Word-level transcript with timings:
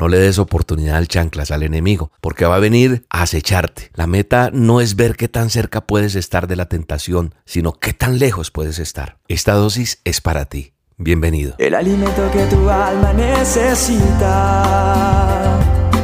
No 0.00 0.08
le 0.08 0.18
des 0.18 0.38
oportunidad 0.38 0.96
al 0.96 1.08
chanclas, 1.08 1.50
al 1.50 1.62
enemigo, 1.62 2.10
porque 2.22 2.46
va 2.46 2.56
a 2.56 2.58
venir 2.58 3.04
a 3.10 3.20
acecharte. 3.20 3.90
La 3.92 4.06
meta 4.06 4.48
no 4.50 4.80
es 4.80 4.96
ver 4.96 5.14
qué 5.14 5.28
tan 5.28 5.50
cerca 5.50 5.82
puedes 5.82 6.14
estar 6.14 6.46
de 6.46 6.56
la 6.56 6.70
tentación, 6.70 7.34
sino 7.44 7.74
qué 7.74 7.92
tan 7.92 8.18
lejos 8.18 8.50
puedes 8.50 8.78
estar. 8.78 9.18
Esta 9.28 9.52
dosis 9.52 10.00
es 10.04 10.22
para 10.22 10.46
ti. 10.46 10.72
Bienvenido. 10.96 11.54
El 11.58 11.74
alimento 11.74 12.30
que 12.32 12.46
tu 12.46 12.70
alma 12.70 13.12
necesita. 13.12 13.90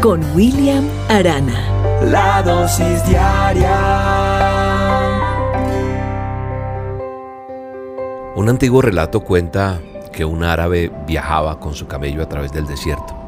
Con 0.02 0.22
William 0.34 0.86
Arana. 1.08 2.02
La 2.04 2.42
dosis 2.42 3.02
diaria. 3.08 3.78
Un 8.34 8.46
antiguo 8.50 8.82
relato 8.82 9.20
cuenta 9.20 9.80
que 10.12 10.26
un 10.26 10.44
árabe 10.44 10.92
viajaba 11.06 11.58
con 11.58 11.74
su 11.74 11.86
camello 11.86 12.22
a 12.22 12.28
través 12.28 12.52
del 12.52 12.66
desierto. 12.66 13.25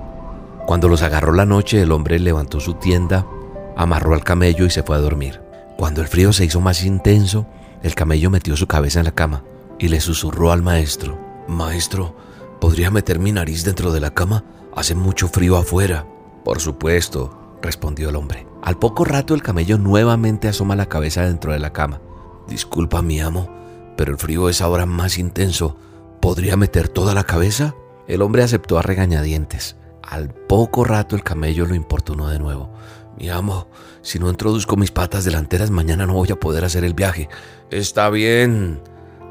Cuando 0.69 0.91
los 0.91 1.01
agarró 1.01 1.33
la 1.33 1.47
noche, 1.47 1.81
el 1.81 1.93
hombre 1.93 2.19
levantó 2.19 2.61
su 2.61 2.75
tienda, 2.75 3.27
amarró 3.75 4.13
al 4.13 4.23
camello 4.23 4.67
y 4.67 4.71
se 4.71 4.83
fue 4.83 4.97
a 4.97 5.01
dormir. 5.01 5.41
Cuando 5.79 6.03
el 6.03 6.09
frío 6.09 6.31
se 6.35 6.45
hizo 6.45 6.61
más 6.61 6.85
intenso, 6.85 7.47
el 7.83 7.95
camello 7.95 8.29
metió 8.29 8.55
su 8.55 8.67
cabeza 8.67 8.99
en 8.99 9.07
la 9.07 9.15
cama 9.15 9.45
y 9.79 9.89
le 9.89 9.99
susurró 10.03 10.53
al 10.53 10.61
maestro, 10.61 11.19
Maestro, 11.49 12.15
¿podría 12.61 12.91
meter 12.91 13.19
mi 13.19 13.33
nariz 13.33 13.65
dentro 13.65 13.95
de 13.95 14.01
la 14.01 14.11
cama? 14.11 14.45
Hace 14.77 14.95
mucho 14.95 15.29
frío 15.29 15.57
afuera. 15.57 16.07
Por 16.45 16.61
supuesto, 16.61 17.57
respondió 17.63 18.11
el 18.11 18.17
hombre. 18.17 18.47
Al 18.63 18.79
poco 18.79 19.07
rato 19.07 19.33
el 19.33 19.43
camello 19.43 19.79
nuevamente 19.79 20.49
asoma 20.49 20.77
la 20.77 20.91
cabeza 20.91 21.23
dentro 21.23 21.53
de 21.53 21.61
la 21.61 21.73
cama. 21.73 22.03
Disculpa, 22.47 23.01
mi 23.01 23.21
amo, 23.21 23.49
pero 23.97 24.13
el 24.13 24.19
frío 24.19 24.51
es 24.51 24.61
ahora 24.61 24.85
más 24.85 25.17
intenso. 25.17 25.79
¿Podría 26.21 26.59
meter 26.59 26.91
toda 26.91 27.15
la 27.15 27.25
cabeza? 27.25 27.75
El 28.07 28.21
hombre 28.21 28.43
aceptó 28.43 28.79
a 28.79 28.83
regañadientes. 28.83 29.79
Al 30.11 30.31
poco 30.31 30.85
rato 30.85 31.17
el 31.17 31.23
camello 31.23 31.67
lo 31.67 31.75
importunó 31.75 32.29
de 32.29 32.39
nuevo. 32.39 32.73
Mi 33.19 33.29
amo, 33.29 33.69
si 34.01 34.19
no 34.19 34.31
introduzco 34.31 34.75
mis 34.75 34.91
patas 34.91 35.25
delanteras 35.25 35.71
mañana 35.71 36.07
no 36.07 36.15
voy 36.15 36.31
a 36.33 36.41
poder 36.41 36.65
hacer 36.65 36.83
el 36.83 36.95
viaje. 36.95 37.29
Está 37.71 38.09
bien, 38.09 38.81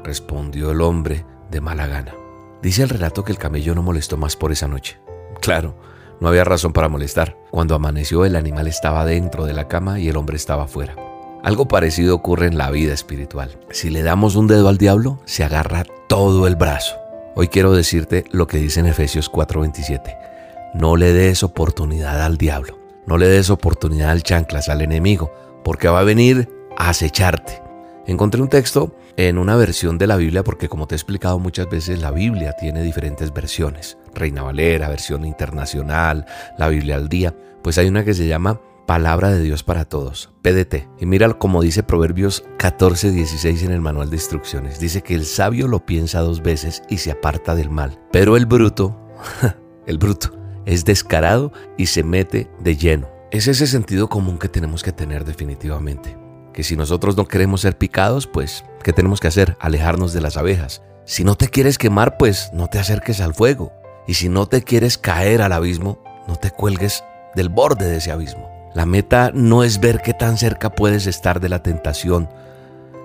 respondió 0.04 0.70
el 0.70 0.80
hombre 0.80 1.26
de 1.50 1.60
mala 1.60 1.88
gana. 1.88 2.14
Dice 2.62 2.84
el 2.84 2.90
relato 2.90 3.24
que 3.24 3.32
el 3.32 3.38
camello 3.38 3.74
no 3.74 3.82
molestó 3.82 4.16
más 4.16 4.36
por 4.36 4.52
esa 4.52 4.68
noche. 4.68 5.00
Claro, 5.40 5.76
no 6.20 6.28
había 6.28 6.44
razón 6.44 6.72
para 6.72 6.88
molestar. 6.88 7.36
Cuando 7.50 7.74
amaneció 7.74 8.24
el 8.24 8.36
animal 8.36 8.68
estaba 8.68 9.04
dentro 9.04 9.46
de 9.46 9.54
la 9.54 9.66
cama 9.66 9.98
y 9.98 10.08
el 10.08 10.16
hombre 10.16 10.36
estaba 10.36 10.68
fuera. 10.68 10.94
Algo 11.42 11.66
parecido 11.66 12.14
ocurre 12.14 12.46
en 12.46 12.56
la 12.56 12.70
vida 12.70 12.94
espiritual. 12.94 13.58
Si 13.70 13.90
le 13.90 14.04
damos 14.04 14.36
un 14.36 14.46
dedo 14.46 14.68
al 14.68 14.78
diablo, 14.78 15.18
se 15.24 15.42
agarra 15.42 15.84
todo 16.08 16.46
el 16.46 16.54
brazo. 16.54 16.94
Hoy 17.34 17.48
quiero 17.48 17.72
decirte 17.72 18.24
lo 18.30 18.46
que 18.46 18.58
dice 18.58 18.78
en 18.78 18.86
Efesios 18.86 19.28
4:27. 19.28 20.27
No 20.74 20.96
le 20.96 21.12
des 21.12 21.42
oportunidad 21.42 22.22
al 22.22 22.36
diablo. 22.36 22.78
No 23.06 23.16
le 23.16 23.26
des 23.26 23.50
oportunidad 23.50 24.10
al 24.10 24.22
chanclas, 24.22 24.68
al 24.68 24.82
enemigo, 24.82 25.32
porque 25.64 25.88
va 25.88 26.00
a 26.00 26.04
venir 26.04 26.48
a 26.76 26.90
acecharte. 26.90 27.62
Encontré 28.06 28.40
un 28.40 28.48
texto 28.48 28.94
en 29.16 29.36
una 29.36 29.56
versión 29.56 29.98
de 29.98 30.06
la 30.06 30.16
Biblia 30.16 30.44
porque 30.44 30.68
como 30.68 30.86
te 30.86 30.94
he 30.94 30.96
explicado 30.96 31.38
muchas 31.38 31.68
veces, 31.68 32.00
la 32.00 32.10
Biblia 32.10 32.54
tiene 32.58 32.82
diferentes 32.82 33.32
versiones. 33.32 33.98
Reina 34.14 34.42
Valera, 34.42 34.88
versión 34.88 35.24
internacional, 35.24 36.24
la 36.56 36.68
Biblia 36.68 36.96
al 36.96 37.08
día. 37.08 37.34
Pues 37.62 37.76
hay 37.78 37.88
una 37.88 38.04
que 38.04 38.14
se 38.14 38.26
llama 38.26 38.60
Palabra 38.86 39.30
de 39.30 39.40
Dios 39.40 39.62
para 39.62 39.84
Todos, 39.84 40.30
PDT. 40.40 40.88
Y 40.98 41.04
mira 41.04 41.34
como 41.34 41.60
dice 41.60 41.82
Proverbios 41.82 42.44
14, 42.58 43.10
16 43.10 43.64
en 43.64 43.72
el 43.72 43.82
manual 43.82 44.08
de 44.08 44.16
instrucciones. 44.16 44.80
Dice 44.80 45.02
que 45.02 45.14
el 45.14 45.26
sabio 45.26 45.68
lo 45.68 45.84
piensa 45.84 46.20
dos 46.20 46.42
veces 46.42 46.82
y 46.88 46.98
se 46.98 47.10
aparta 47.10 47.54
del 47.54 47.68
mal. 47.68 48.00
Pero 48.12 48.38
el 48.38 48.46
bruto, 48.46 48.96
el 49.86 49.98
bruto, 49.98 50.37
es 50.68 50.84
descarado 50.84 51.50
y 51.78 51.86
se 51.86 52.02
mete 52.04 52.50
de 52.60 52.76
lleno. 52.76 53.08
Es 53.30 53.48
ese 53.48 53.66
sentido 53.66 54.10
común 54.10 54.38
que 54.38 54.50
tenemos 54.50 54.82
que 54.82 54.92
tener 54.92 55.24
definitivamente. 55.24 56.18
Que 56.52 56.62
si 56.62 56.76
nosotros 56.76 57.16
no 57.16 57.26
queremos 57.26 57.62
ser 57.62 57.78
picados, 57.78 58.26
pues, 58.26 58.66
¿qué 58.82 58.92
tenemos 58.92 59.18
que 59.18 59.28
hacer? 59.28 59.56
Alejarnos 59.60 60.12
de 60.12 60.20
las 60.20 60.36
abejas. 60.36 60.82
Si 61.06 61.24
no 61.24 61.36
te 61.36 61.48
quieres 61.48 61.78
quemar, 61.78 62.18
pues 62.18 62.50
no 62.52 62.66
te 62.66 62.78
acerques 62.78 63.22
al 63.22 63.32
fuego. 63.32 63.72
Y 64.06 64.14
si 64.14 64.28
no 64.28 64.44
te 64.44 64.62
quieres 64.62 64.98
caer 64.98 65.40
al 65.40 65.54
abismo, 65.54 66.04
no 66.28 66.36
te 66.36 66.50
cuelgues 66.50 67.02
del 67.34 67.48
borde 67.48 67.86
de 67.86 67.96
ese 67.96 68.12
abismo. 68.12 68.50
La 68.74 68.84
meta 68.84 69.30
no 69.32 69.64
es 69.64 69.80
ver 69.80 70.02
qué 70.02 70.12
tan 70.12 70.36
cerca 70.36 70.74
puedes 70.74 71.06
estar 71.06 71.40
de 71.40 71.48
la 71.48 71.62
tentación, 71.62 72.28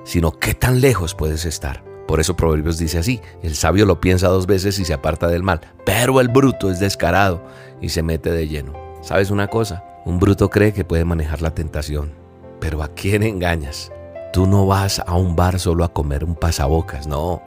sino 0.04 0.38
qué 0.38 0.54
tan 0.54 0.82
lejos 0.82 1.16
puedes 1.16 1.46
estar. 1.46 1.93
Por 2.08 2.20
eso 2.20 2.36
Proverbios 2.36 2.78
dice 2.78 3.00
así, 3.00 3.22
el 3.42 3.56
sabio 3.56 3.86
lo 3.86 4.02
piensa 4.02 4.28
dos 4.28 4.46
veces 4.46 4.78
y 4.80 4.86
se 4.86 4.94
aparta 4.94 5.28
del 5.28 5.44
mal, 5.44 5.62
pero 5.86 6.20
el 6.20 6.28
bruto 6.28 6.70
es 6.70 6.80
descarado 6.80 7.42
y 7.82 7.90
se 7.90 8.04
mete 8.04 8.32
de 8.32 8.48
lleno. 8.48 8.74
¿Sabes 9.02 9.32
una 9.32 9.48
cosa? 9.48 9.84
Un 10.06 10.20
bruto 10.20 10.50
cree 10.50 10.74
que 10.74 10.86
puede 10.86 11.06
manejar 11.06 11.42
la 11.42 11.56
tentación, 11.56 12.14
pero 12.60 12.84
¿a 12.84 12.90
quién 12.90 13.24
engañas? 13.24 13.92
Tú 14.34 14.48
no 14.48 14.66
vas 14.66 15.00
a 15.06 15.16
un 15.16 15.36
bar 15.36 15.60
solo 15.60 15.84
a 15.84 15.94
comer 15.94 16.24
un 16.24 16.36
pasabocas, 16.36 17.08
no. 17.08 17.42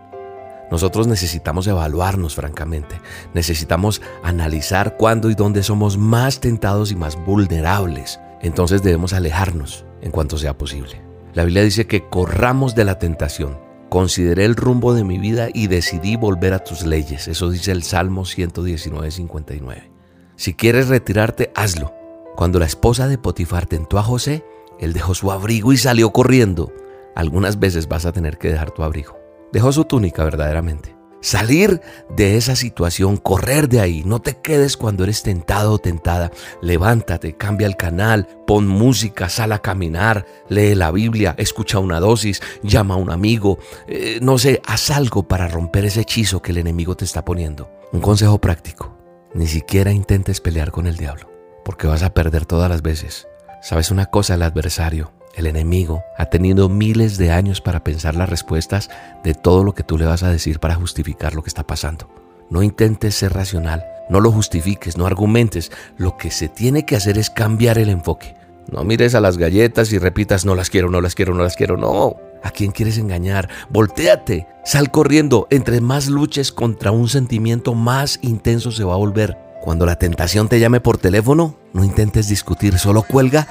Nosotros 0.70 1.06
necesitamos 1.06 1.66
evaluarnos 1.66 2.34
francamente, 2.34 3.00
necesitamos 3.34 4.02
analizar 4.22 4.96
cuándo 4.96 5.30
y 5.30 5.34
dónde 5.34 5.62
somos 5.62 5.96
más 5.96 6.40
tentados 6.40 6.90
y 6.90 6.96
más 6.96 7.16
vulnerables. 7.24 8.20
Entonces 8.42 8.82
debemos 8.82 9.12
alejarnos 9.12 9.84
en 10.00 10.10
cuanto 10.10 10.38
sea 10.38 10.56
posible. 10.58 11.02
La 11.34 11.44
Biblia 11.44 11.62
dice 11.62 11.86
que 11.86 12.08
corramos 12.08 12.74
de 12.74 12.84
la 12.84 12.98
tentación, 12.98 13.58
Consideré 13.96 14.44
el 14.44 14.56
rumbo 14.56 14.92
de 14.92 15.04
mi 15.04 15.16
vida 15.16 15.48
y 15.54 15.68
decidí 15.68 16.16
volver 16.16 16.52
a 16.52 16.58
tus 16.58 16.84
leyes. 16.84 17.28
Eso 17.28 17.48
dice 17.48 17.72
el 17.72 17.82
Salmo 17.82 18.26
119, 18.26 19.10
59. 19.10 19.90
Si 20.36 20.52
quieres 20.52 20.88
retirarte, 20.88 21.50
hazlo. 21.54 21.94
Cuando 22.36 22.58
la 22.58 22.66
esposa 22.66 23.08
de 23.08 23.16
Potifar 23.16 23.64
tentó 23.64 23.98
a 23.98 24.02
José, 24.02 24.44
él 24.78 24.92
dejó 24.92 25.14
su 25.14 25.32
abrigo 25.32 25.72
y 25.72 25.78
salió 25.78 26.10
corriendo. 26.10 26.74
Algunas 27.14 27.58
veces 27.58 27.88
vas 27.88 28.04
a 28.04 28.12
tener 28.12 28.36
que 28.36 28.50
dejar 28.50 28.70
tu 28.70 28.82
abrigo. 28.82 29.18
Dejó 29.50 29.72
su 29.72 29.84
túnica 29.84 30.24
verdaderamente. 30.24 30.94
Salir 31.20 31.80
de 32.08 32.36
esa 32.36 32.54
situación, 32.54 33.16
correr 33.16 33.68
de 33.68 33.80
ahí, 33.80 34.02
no 34.04 34.20
te 34.20 34.36
quedes 34.36 34.76
cuando 34.76 35.04
eres 35.04 35.22
tentado 35.22 35.72
o 35.72 35.78
tentada. 35.78 36.30
Levántate, 36.60 37.36
cambia 37.36 37.66
el 37.66 37.76
canal, 37.76 38.28
pon 38.46 38.68
música, 38.68 39.28
sal 39.28 39.52
a 39.52 39.60
caminar, 39.60 40.26
lee 40.48 40.74
la 40.74 40.90
Biblia, 40.90 41.34
escucha 41.38 41.78
una 41.78 42.00
dosis, 42.00 42.42
llama 42.62 42.94
a 42.94 42.98
un 42.98 43.10
amigo, 43.10 43.58
eh, 43.88 44.18
no 44.22 44.38
sé, 44.38 44.60
haz 44.66 44.90
algo 44.90 45.26
para 45.26 45.48
romper 45.48 45.86
ese 45.86 46.02
hechizo 46.02 46.42
que 46.42 46.52
el 46.52 46.58
enemigo 46.58 46.96
te 46.96 47.04
está 47.04 47.24
poniendo. 47.24 47.70
Un 47.92 48.00
consejo 48.00 48.38
práctico, 48.38 48.96
ni 49.34 49.46
siquiera 49.46 49.92
intentes 49.92 50.40
pelear 50.40 50.70
con 50.70 50.86
el 50.86 50.96
diablo, 50.96 51.30
porque 51.64 51.86
vas 51.86 52.02
a 52.02 52.14
perder 52.14 52.46
todas 52.46 52.70
las 52.70 52.82
veces. 52.82 53.26
¿Sabes 53.62 53.90
una 53.90 54.06
cosa? 54.06 54.34
El 54.34 54.42
adversario 54.42 55.15
el 55.36 55.46
enemigo 55.46 56.02
ha 56.16 56.26
tenido 56.26 56.68
miles 56.68 57.18
de 57.18 57.30
años 57.30 57.60
para 57.60 57.84
pensar 57.84 58.16
las 58.16 58.28
respuestas 58.28 58.90
de 59.22 59.34
todo 59.34 59.64
lo 59.64 59.74
que 59.74 59.82
tú 59.82 59.98
le 59.98 60.06
vas 60.06 60.22
a 60.22 60.30
decir 60.30 60.60
para 60.60 60.74
justificar 60.74 61.34
lo 61.34 61.42
que 61.42 61.48
está 61.48 61.66
pasando. 61.66 62.08
No 62.48 62.62
intentes 62.62 63.14
ser 63.14 63.34
racional, 63.34 63.84
no 64.08 64.20
lo 64.20 64.32
justifiques, 64.32 64.96
no 64.96 65.06
argumentes. 65.06 65.70
Lo 65.98 66.16
que 66.16 66.30
se 66.30 66.48
tiene 66.48 66.86
que 66.86 66.96
hacer 66.96 67.18
es 67.18 67.28
cambiar 67.28 67.78
el 67.78 67.90
enfoque. 67.90 68.34
No 68.70 68.82
mires 68.82 69.14
a 69.14 69.20
las 69.20 69.36
galletas 69.36 69.92
y 69.92 69.98
repitas 69.98 70.44
no 70.44 70.54
las 70.54 70.70
quiero, 70.70 70.90
no 70.90 71.00
las 71.00 71.14
quiero, 71.14 71.34
no 71.34 71.42
las 71.42 71.56
quiero. 71.56 71.76
No. 71.76 72.16
¿A 72.42 72.50
quién 72.50 72.70
quieres 72.70 72.98
engañar? 72.98 73.48
Voltéate, 73.68 74.46
sal 74.64 74.90
corriendo. 74.90 75.48
Entre 75.50 75.80
más 75.80 76.08
luches 76.08 76.52
contra 76.52 76.92
un 76.92 77.08
sentimiento, 77.08 77.74
más 77.74 78.18
intenso 78.22 78.70
se 78.70 78.84
va 78.84 78.94
a 78.94 78.98
volver. 78.98 79.36
Cuando 79.62 79.84
la 79.84 79.96
tentación 79.96 80.48
te 80.48 80.60
llame 80.60 80.80
por 80.80 80.98
teléfono, 80.98 81.56
no 81.72 81.84
intentes 81.84 82.28
discutir, 82.28 82.78
solo 82.78 83.02
cuelga 83.02 83.48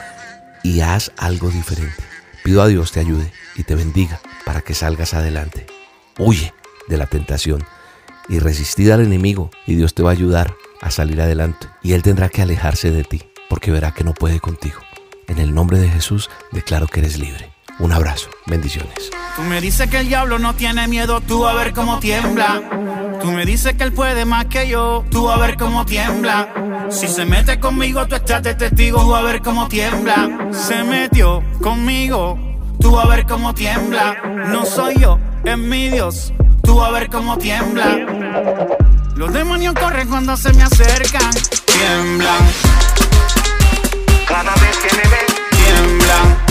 y 0.66 0.81
haz 0.81 1.12
algo 1.18 1.52
diferente. 1.52 2.03
Pido 2.44 2.64
a 2.64 2.68
Dios 2.68 2.92
te 2.92 3.00
ayude 3.00 3.31
y 3.56 3.64
te 3.64 3.76
bendiga 3.76 4.20
para 4.46 4.62
que 4.62 4.74
salgas 4.74 5.14
adelante. 5.14 5.68
Huye 6.18 6.53
de 6.88 6.98
la 6.98 7.06
tentación 7.06 7.64
y 8.28 8.40
resistid 8.40 8.90
al 8.90 9.02
enemigo 9.02 9.52
y 9.68 9.75
Dios 9.75 9.94
te 9.94 10.02
va 10.02 10.09
a 10.09 10.14
ayudar 10.14 10.56
a 10.81 10.90
salir 10.90 11.22
adelante 11.22 11.68
y 11.84 11.94
Él 11.94 12.02
tendrá 12.02 12.30
que 12.30 12.42
alejarse 12.42 12.90
de 12.90 13.04
ti 13.04 13.22
porque 13.48 13.69
verá 13.69 13.92
que 13.92 14.04
no 14.04 14.16
puede 14.16 14.39
contigo. 14.39 14.80
En 15.28 15.38
el 15.38 15.54
nombre 15.54 15.78
de 15.78 15.89
Jesús 15.89 16.31
declaro 16.51 16.88
que 16.88 17.01
eres 17.01 17.19
libre. 17.19 17.51
Un 17.78 17.92
abrazo, 17.92 18.30
bendiciones. 18.48 19.12
Tú 19.36 19.44
me 19.44 19.62
dices 19.62 19.88
que 19.89 20.00
el 20.00 20.07
diablo 20.07 20.39
no 20.39 20.56
tiene 20.56 20.88
miedo, 20.88 21.22
tú 21.22 21.45
a 21.45 21.54
ver 21.54 21.74
cómo 21.74 22.00
tiembla. 22.00 22.62
Tú 23.25 23.31
me 23.31 23.44
dices 23.44 23.74
que 23.74 23.83
él 23.83 23.92
puede 23.92 24.24
más 24.24 24.45
que 24.45 24.68
yo, 24.68 25.04
tú 25.10 25.31
a 25.31 25.38
ver 25.39 25.57
cómo 25.57 25.83
tiembla. 25.83 26.88
Si 26.92 27.07
se 27.07 27.25
mete 27.25 27.60
conmigo, 27.60 28.06
tú 28.06 28.13
estás 28.13 28.44
de 28.44 28.54
testigo, 28.54 29.01
tú 29.01 29.16
a 29.16 29.24
ver 29.24 29.42
cómo 29.42 29.68
tiembla. 29.68 30.50
Se 30.51 30.83
metió 30.83 31.44
conmigo, 31.60 32.38
tú 32.80 33.00
a 33.00 33.07
ver 33.07 33.25
cómo 33.25 33.56
tiembla. 33.56 34.16
No 34.50 34.63
soy 34.63 35.00
yo, 35.00 35.18
es 35.44 35.57
mi 35.57 35.89
Dios, 35.89 36.33
tú 36.62 36.83
a 36.83 36.92
ver 36.92 37.10
cómo 37.10 37.39
tiembla. 37.39 37.98
Los 39.16 39.33
demonios 39.33 39.74
corren 39.74 40.07
cuando 40.07 40.38
se 40.38 40.54
me 40.54 40.62
acercan, 40.62 41.31
tiemblan. 41.66 42.45
Cada 44.27 44.54
vez 44.54 44.77
que 44.77 44.95
me 44.98 45.01
ven, 45.01 45.25
Tiemblan, 45.50 46.44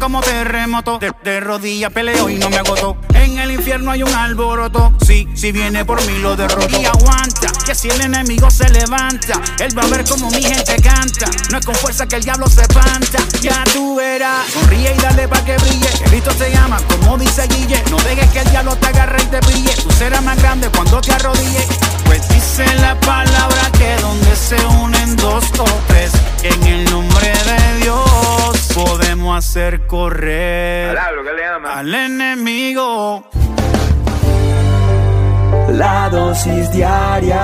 como 0.00 0.20
terremoto. 0.22 0.98
De, 0.98 1.12
de 1.22 1.40
rodillas 1.40 1.92
peleo 1.92 2.28
y 2.28 2.36
no 2.36 2.50
me 2.50 2.56
agotó. 2.56 2.96
En 3.14 3.38
el 3.38 3.52
infierno 3.52 3.90
hay 3.90 4.02
un 4.02 4.12
alboroto. 4.12 4.92
Sí, 5.06 5.28
si 5.34 5.52
viene 5.52 5.84
por 5.84 6.04
mí 6.06 6.18
lo 6.18 6.34
derroto. 6.34 6.80
Y 6.80 6.84
aguanta, 6.86 7.52
que 7.64 7.74
si 7.74 7.88
el 7.88 8.00
enemigo 8.00 8.50
se 8.50 8.68
levanta, 8.70 9.40
él 9.60 9.76
va 9.78 9.82
a 9.82 9.86
ver 9.86 10.04
como 10.04 10.30
mi 10.30 10.42
gente 10.42 10.76
canta. 10.82 11.26
No 11.52 11.58
es 11.58 11.66
con 11.66 11.74
fuerza 11.74 12.06
que 12.08 12.16
el 12.16 12.24
diablo 12.24 12.48
se 12.48 12.62
espanta. 12.62 13.18
Ya 13.42 13.62
tú 13.72 13.96
verás. 13.96 14.46
Sonríe 14.52 14.94
y 14.96 15.00
dale 15.00 15.28
pa' 15.28 15.44
que 15.44 15.56
brille. 15.58 15.88
Cristo 16.06 16.34
te 16.34 16.50
llama, 16.50 16.78
como 16.88 17.18
dice 17.18 17.46
Guille. 17.48 17.82
No 17.90 17.98
dejes 17.98 18.28
que 18.30 18.40
el 18.40 18.50
diablo 18.50 18.74
te 18.76 18.86
agarre 18.86 19.22
y 19.22 19.26
te 19.26 19.40
brille. 19.40 19.74
Tú 19.82 19.90
serás 19.92 20.22
más 20.24 20.40
grande 20.42 20.68
cuando 20.70 21.00
te 21.00 21.12
arrodilles. 21.12 21.66
Pues 22.06 22.26
dice 22.30 22.64
la 22.76 22.98
palabra 23.00 23.70
que 23.78 23.96
donde 24.00 24.34
se 24.34 24.56
unen 24.66 25.14
dos 25.16 25.44
o 25.58 25.66
en 26.42 26.62
el 26.66 26.84
nombre 26.90 27.26
de 27.28 27.80
Dios 27.82 28.09
podemos 28.74 29.36
hacer 29.36 29.86
correr 29.86 30.96
¿qué 30.96 31.32
le 31.36 31.42
llama? 31.42 31.78
al 31.78 31.94
enemigo. 31.94 33.24
La 35.70 36.08
dosis 36.10 36.70
diaria 36.72 37.40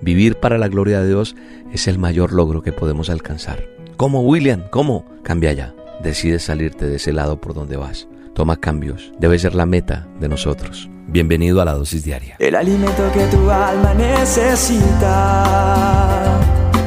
Vivir 0.00 0.36
para 0.36 0.56
la 0.56 0.68
gloria 0.68 1.00
de 1.00 1.08
Dios 1.08 1.36
es 1.72 1.86
el 1.86 1.98
mayor 1.98 2.32
logro 2.32 2.62
que 2.62 2.72
podemos 2.72 3.10
alcanzar. 3.10 3.66
¿Cómo, 3.98 4.22
William? 4.22 4.62
¿Cómo? 4.70 5.04
Cambia 5.22 5.52
ya. 5.52 5.74
Decide 6.02 6.38
salirte 6.38 6.86
de 6.86 6.96
ese 6.96 7.12
lado 7.12 7.40
por 7.40 7.52
donde 7.52 7.76
vas. 7.76 8.08
Toma 8.34 8.56
cambios. 8.56 9.12
Debe 9.18 9.38
ser 9.38 9.54
la 9.54 9.66
meta 9.66 10.06
de 10.18 10.28
nosotros. 10.28 10.88
Bienvenido 11.08 11.60
a 11.60 11.64
la 11.64 11.72
dosis 11.74 12.04
diaria. 12.04 12.36
El 12.38 12.54
alimento 12.54 13.10
que 13.12 13.26
tu 13.26 13.50
alma 13.50 13.92
necesita 13.94 15.38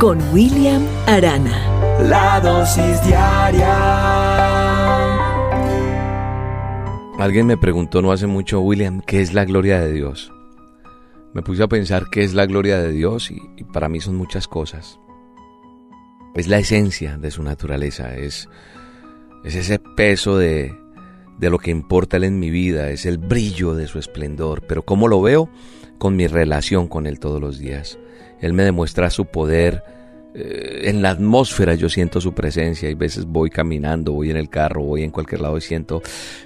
Con 0.01 0.17
William 0.33 0.83
Arana. 1.05 2.01
La 2.09 2.39
dosis 2.39 3.05
diaria 3.05 3.67
Alguien 7.19 7.45
me 7.45 7.55
preguntó 7.55 8.01
no 8.01 8.11
hace 8.11 8.25
mucho, 8.25 8.61
William, 8.61 9.01
¿qué 9.05 9.21
es 9.21 9.35
la 9.35 9.45
gloria 9.45 9.79
de 9.79 9.93
Dios? 9.93 10.33
Me 11.35 11.43
puse 11.43 11.61
a 11.61 11.67
pensar 11.67 12.05
qué 12.11 12.23
es 12.23 12.33
la 12.33 12.47
gloria 12.47 12.79
de 12.79 12.91
Dios 12.91 13.29
y, 13.29 13.39
y 13.57 13.63
para 13.63 13.89
mí 13.89 14.01
son 14.01 14.15
muchas 14.15 14.47
cosas. 14.47 14.99
Es 16.33 16.47
la 16.47 16.57
esencia 16.57 17.19
de 17.19 17.29
su 17.29 17.43
naturaleza, 17.43 18.15
es, 18.15 18.49
es 19.43 19.53
ese 19.53 19.77
peso 19.77 20.35
de, 20.35 20.73
de 21.37 21.49
lo 21.51 21.59
que 21.59 21.69
importa 21.69 22.17
Él 22.17 22.23
en 22.23 22.39
mi 22.39 22.49
vida, 22.49 22.89
es 22.89 23.05
el 23.05 23.19
brillo 23.19 23.75
de 23.75 23.85
su 23.85 23.99
esplendor. 23.99 24.63
Pero 24.67 24.81
¿cómo 24.81 25.07
lo 25.07 25.21
veo? 25.21 25.47
Con 25.99 26.15
mi 26.15 26.25
relación 26.25 26.87
con 26.87 27.05
Él 27.05 27.19
todos 27.19 27.39
los 27.39 27.59
días. 27.59 27.99
Él 28.41 28.53
me 28.53 28.63
demuestra 28.63 29.09
su 29.09 29.25
poder. 29.25 29.83
eh, 30.33 30.89
en 30.89 31.01
la 31.01 31.09
atmósfera 31.09 31.75
yo 31.75 31.89
siento 31.89 32.21
su 32.21 32.33
presencia 32.33 32.89
y 32.89 32.93
veces 32.93 33.25
voy 33.25 33.49
caminando, 33.49 34.13
voy 34.13 34.31
en 34.31 34.37
el 34.37 34.49
carro, 34.49 34.81
voy 34.81 35.03
en 35.03 35.11
cualquier 35.11 35.41
lado 35.41 35.57
y 35.57 35.61
siento 35.61 36.01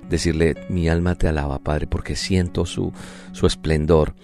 decirle, 0.10 0.56
mi 0.70 0.90
alma 0.90 1.16
te 1.16 1.28
alaba, 1.28 1.60
Padre, 1.60 1.86
porque 1.88 2.16
siento 2.16 2.66
su, 2.66 2.92
su 3.32 3.46
esplendor. 3.46 4.16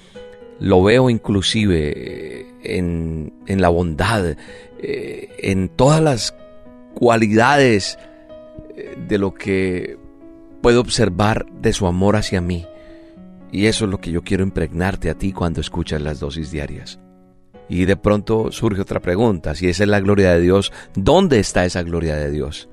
Lo 0.60 0.84
veo 0.84 1.10
inclusive 1.10 1.94
eh, 1.96 2.46
en, 2.64 3.34
en 3.48 3.62
la 3.62 3.70
bondad, 3.70 4.36
eh, 4.80 5.30
en 5.40 5.70
todas 5.70 6.02
las 6.02 6.36
cualidades 6.94 7.98
de 9.08 9.18
lo 9.18 9.34
que 9.34 9.98
puedo 10.62 10.82
observar 10.82 11.46
de 11.62 11.74
su 11.74 11.88
amor 11.88 12.16
hacia 12.16 12.42
mí. 12.42 12.66
Y 13.52 13.66
eso 13.66 13.86
es 13.86 13.92
lo 13.92 14.00
que 14.00 14.12
yo 14.12 14.24
quiero 14.24 14.44
impregnarte 14.44 15.10
a 15.10 15.16
ti 15.16 15.34
cuando 15.34 15.62
escuchas 15.62 16.02
las 16.02 16.20
dosis 16.20 16.52
diarias. 16.52 17.00
Y 17.72 17.86
de 17.86 17.96
pronto 17.96 18.52
surge 18.52 18.82
otra 18.82 19.00
pregunta, 19.00 19.56
si 19.56 19.70
esa 19.70 19.84
es 19.84 19.90
la 19.90 20.02
gloria 20.02 20.34
de 20.34 20.42
Dios, 20.42 20.74
¿dónde 20.94 21.40
está 21.40 21.64
esa 21.64 21.84
gloria 21.84 22.18
de 22.18 22.30
Dios? 22.30 22.68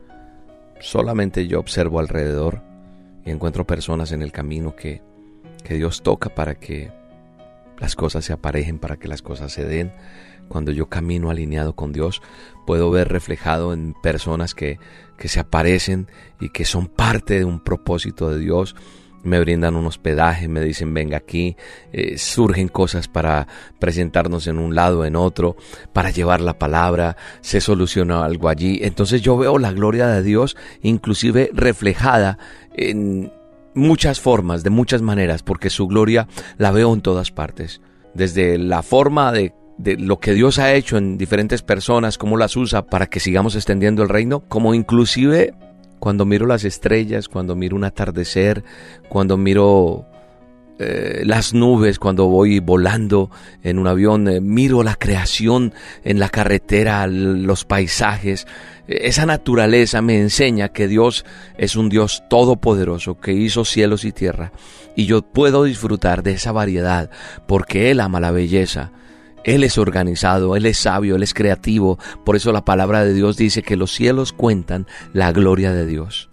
Solamente 0.81 1.47
yo 1.47 1.61
observo 1.61 2.00
alrededor 2.00 2.62
y 3.25 3.31
encuentro 3.31 3.65
personas 3.65 4.11
en 4.11 4.23
el 4.23 4.33
camino 4.33 4.75
que, 4.75 5.00
que 5.62 5.75
Dios 5.75 6.03
toca 6.03 6.35
para 6.35 6.56
que 6.56 6.91
las 7.79 7.95
cosas 7.95 8.25
se 8.25 8.33
aparejen, 8.33 8.81
para 8.81 8.97
que 8.97 9.06
las 9.06 9.23
cosas 9.23 9.53
se 9.53 9.65
den. 9.65 9.93
Cuando 10.49 10.73
yo 10.73 10.89
camino 10.89 11.31
alineado 11.31 11.77
con 11.77 11.93
Dios, 11.93 12.21
puedo 12.67 12.91
ver 12.91 13.06
reflejado 13.06 13.73
en 13.73 13.95
personas 14.03 14.53
que, 14.53 14.81
que 15.17 15.29
se 15.29 15.39
aparecen 15.39 16.09
y 16.41 16.49
que 16.49 16.65
son 16.65 16.89
parte 16.89 17.39
de 17.39 17.45
un 17.45 17.61
propósito 17.61 18.31
de 18.31 18.41
Dios. 18.41 18.75
Me 19.23 19.41
brindan 19.41 19.75
un 19.75 19.87
hospedaje, 19.87 20.49
me 20.49 20.61
dicen 20.61 20.94
venga 20.94 21.17
aquí, 21.17 21.56
eh, 21.93 22.19
surgen 22.19 22.69
cosas 22.69 23.09
para 23.09 23.47
presentarnos 23.79 24.47
en 24.47 24.59
un 24.59 24.75
lado, 24.75 25.05
en 25.05 25.17
otro, 25.17 25.56
para 25.93 26.11
llevar 26.11 26.41
la 26.41 26.59
palabra, 26.59 27.17
se 27.41 27.61
soluciona 27.61 28.25
algo 28.25 28.49
allí. 28.49 28.81
Entonces 28.82 29.20
yo 29.23 29.37
veo 29.37 29.59
la 29.59 29.73
gloria 29.73 30.06
de 30.09 30.23
Dios 30.23 30.56
inclusive 30.82 31.50
reflejada 31.53 32.38
en 32.75 33.32
muchas 33.75 34.20
formas, 34.20 34.62
de 34.62 34.70
muchas 34.70 35.03
maneras, 35.03 35.43
porque 35.43 35.71
su 35.71 35.87
gloria 35.87 36.29
la 36.56 36.71
veo 36.71 36.93
en 36.93 37.00
todas 37.00 37.31
partes. 37.31 37.81
Desde 38.14 38.59
la 38.59 38.82
forma 38.82 39.32
de, 39.32 39.53
de 39.79 39.97
lo 39.97 40.19
que 40.19 40.35
Dios 40.35 40.59
ha 40.59 40.75
hecho 40.75 40.97
en 40.97 41.19
diferentes 41.19 41.62
personas, 41.62 42.19
cómo 42.19 42.37
las 42.37 42.56
usa 42.56 42.87
para 42.87 43.06
que 43.06 43.21
sigamos 43.21 43.55
extendiendo 43.55 44.03
el 44.03 44.09
reino, 44.09 44.41
como 44.41 44.75
inclusive 44.75 45.55
cuando 45.99 46.25
miro 46.25 46.47
las 46.47 46.65
estrellas, 46.65 47.29
cuando 47.29 47.55
miro 47.55 47.77
un 47.77 47.85
atardecer, 47.85 48.65
cuando 49.09 49.37
miro 49.37 50.06
eh, 50.81 51.23
las 51.25 51.55
nubes, 51.55 51.99
cuando 51.99 52.27
voy 52.27 52.61
volando 52.61 53.31
en 53.65 53.81
un 53.81 53.89
avión, 53.89 54.29
eh, 54.29 54.41
miro 54.41 54.85
la 54.85 54.95
creación 54.95 55.75
en 56.05 56.21
la 56.21 56.29
carretera, 56.29 57.06
los 57.09 57.65
paisajes. 57.65 58.47
Esa 58.87 59.27
naturaleza 59.27 60.03
me 60.03 60.21
enseña 60.21 60.69
que 60.69 60.87
Dios 60.87 61.25
es 61.56 61.75
un 61.75 61.89
Dios 61.89 62.23
todopoderoso 62.31 63.19
que 63.19 63.33
hizo 63.33 63.65
cielos 63.65 64.05
y 64.05 64.12
tierra. 64.12 64.53
Y 64.95 65.06
yo 65.06 65.23
puedo 65.23 65.65
disfrutar 65.65 66.23
de 66.23 66.33
esa 66.33 66.53
variedad 66.53 67.11
porque 67.49 67.91
Él 67.91 67.99
ama 67.99 68.21
la 68.21 68.31
belleza. 68.31 68.93
Él 69.44 69.64
es 69.64 69.79
organizado, 69.79 70.56
Él 70.56 70.67
es 70.67 70.79
sabio, 70.79 71.17
Él 71.17 71.23
es 71.23 71.35
creativo. 71.35 71.99
Por 72.25 72.37
eso 72.37 72.52
la 72.52 72.64
palabra 72.64 73.05
de 73.05 73.14
Dios 73.14 73.37
dice 73.37 73.62
que 73.62 73.76
los 73.76 73.93
cielos 73.93 74.32
cuentan 74.32 74.87
la 75.12 75.32
gloria 75.32 75.73
de 75.73 75.87
Dios. 75.87 76.29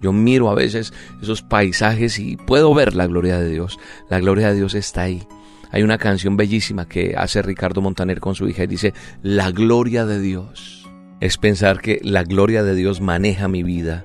Yo 0.00 0.12
miro 0.12 0.50
a 0.50 0.54
veces 0.54 0.92
esos 1.22 1.42
paisajes 1.42 2.18
y 2.18 2.36
puedo 2.36 2.74
ver 2.74 2.94
la 2.94 3.06
gloria 3.06 3.38
de 3.38 3.48
Dios. 3.48 3.78
La 4.10 4.20
gloria 4.20 4.48
de 4.48 4.56
Dios 4.56 4.74
está 4.74 5.02
ahí. 5.02 5.26
Hay 5.70 5.82
una 5.82 5.98
canción 5.98 6.36
bellísima 6.36 6.86
que 6.86 7.14
hace 7.16 7.42
Ricardo 7.42 7.80
Montaner 7.80 8.20
con 8.20 8.34
su 8.34 8.46
hija 8.46 8.64
y 8.64 8.66
dice, 8.66 8.94
la 9.22 9.50
gloria 9.50 10.04
de 10.04 10.20
Dios. 10.20 10.88
Es 11.20 11.38
pensar 11.38 11.80
que 11.80 12.00
la 12.02 12.22
gloria 12.22 12.62
de 12.62 12.74
Dios 12.74 13.00
maneja 13.00 13.48
mi 13.48 13.62
vida. 13.62 14.04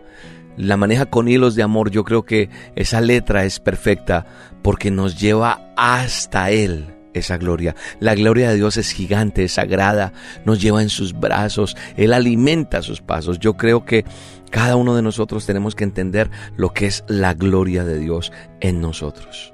La 0.56 0.78
maneja 0.78 1.08
con 1.08 1.28
hilos 1.28 1.56
de 1.56 1.64
amor. 1.64 1.92
Yo 1.92 2.06
creo 2.06 2.24
que 2.24 2.50
esa 2.76 3.02
letra 3.02 3.44
es 3.44 3.60
perfecta 3.60 4.26
porque 4.62 4.92
nos 4.92 5.20
lleva 5.20 5.74
hasta 5.76 6.50
Él 6.52 6.99
esa 7.14 7.38
gloria. 7.38 7.76
La 8.00 8.16
gloria 8.16 8.50
de 8.50 8.56
Dios 8.56 8.78
es 8.78 8.92
gigante, 8.92 9.44
es 9.44 9.54
sagrada, 9.54 10.14
nos 10.46 10.62
lleva 10.62 10.82
en 10.82 10.90
sus 10.90 11.14
brazos, 11.14 11.76
Él 11.98 12.14
alimenta 12.14 12.82
sus 12.82 13.02
pasos. 13.02 13.40
Yo 13.40 13.58
creo 13.58 13.86
que 13.86 14.06
cada 14.50 14.76
uno 14.76 14.96
de 14.96 15.02
nosotros 15.02 15.46
tenemos 15.46 15.76
que 15.76 15.84
entender 15.84 16.30
lo 16.56 16.74
que 16.74 16.88
es 16.88 17.04
la 17.08 17.34
gloria 17.34 17.84
de 17.84 18.00
Dios 18.00 18.32
en 18.62 18.82
nosotros. 18.82 19.54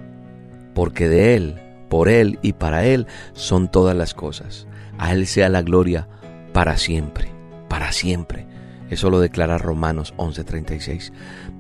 Porque 0.74 1.08
de 1.08 1.36
Él, 1.36 1.62
por 1.90 2.10
Él 2.10 2.40
y 2.42 2.54
para 2.54 2.86
Él 2.86 3.08
son 3.34 3.70
todas 3.70 3.96
las 3.96 4.14
cosas. 4.14 4.68
A 4.98 5.14
Él 5.14 5.28
sea 5.28 5.50
la 5.50 5.62
gloria 5.62 6.08
para 6.54 6.78
siempre, 6.78 7.32
para 7.68 7.92
siempre. 7.92 8.46
Eso 8.90 9.10
lo 9.10 9.20
declara 9.20 9.58
Romanos 9.58 10.14
11:36. 10.18 11.12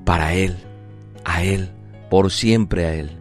Para 0.06 0.34
Él, 0.34 0.56
a 1.24 1.44
Él, 1.44 1.72
por 2.10 2.32
siempre 2.32 2.86
a 2.86 2.94
Él. 2.94 3.12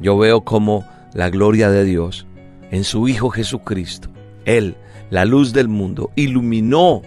Yo 0.00 0.16
veo 0.16 0.42
como 0.42 0.84
la 1.16 1.30
gloria 1.30 1.70
de 1.70 1.84
Dios 1.84 2.26
en 2.70 2.84
su 2.84 3.08
Hijo 3.08 3.30
Jesucristo. 3.30 4.10
Él, 4.44 4.76
la 5.08 5.24
luz 5.24 5.54
del 5.54 5.66
mundo, 5.66 6.10
iluminó 6.14 7.00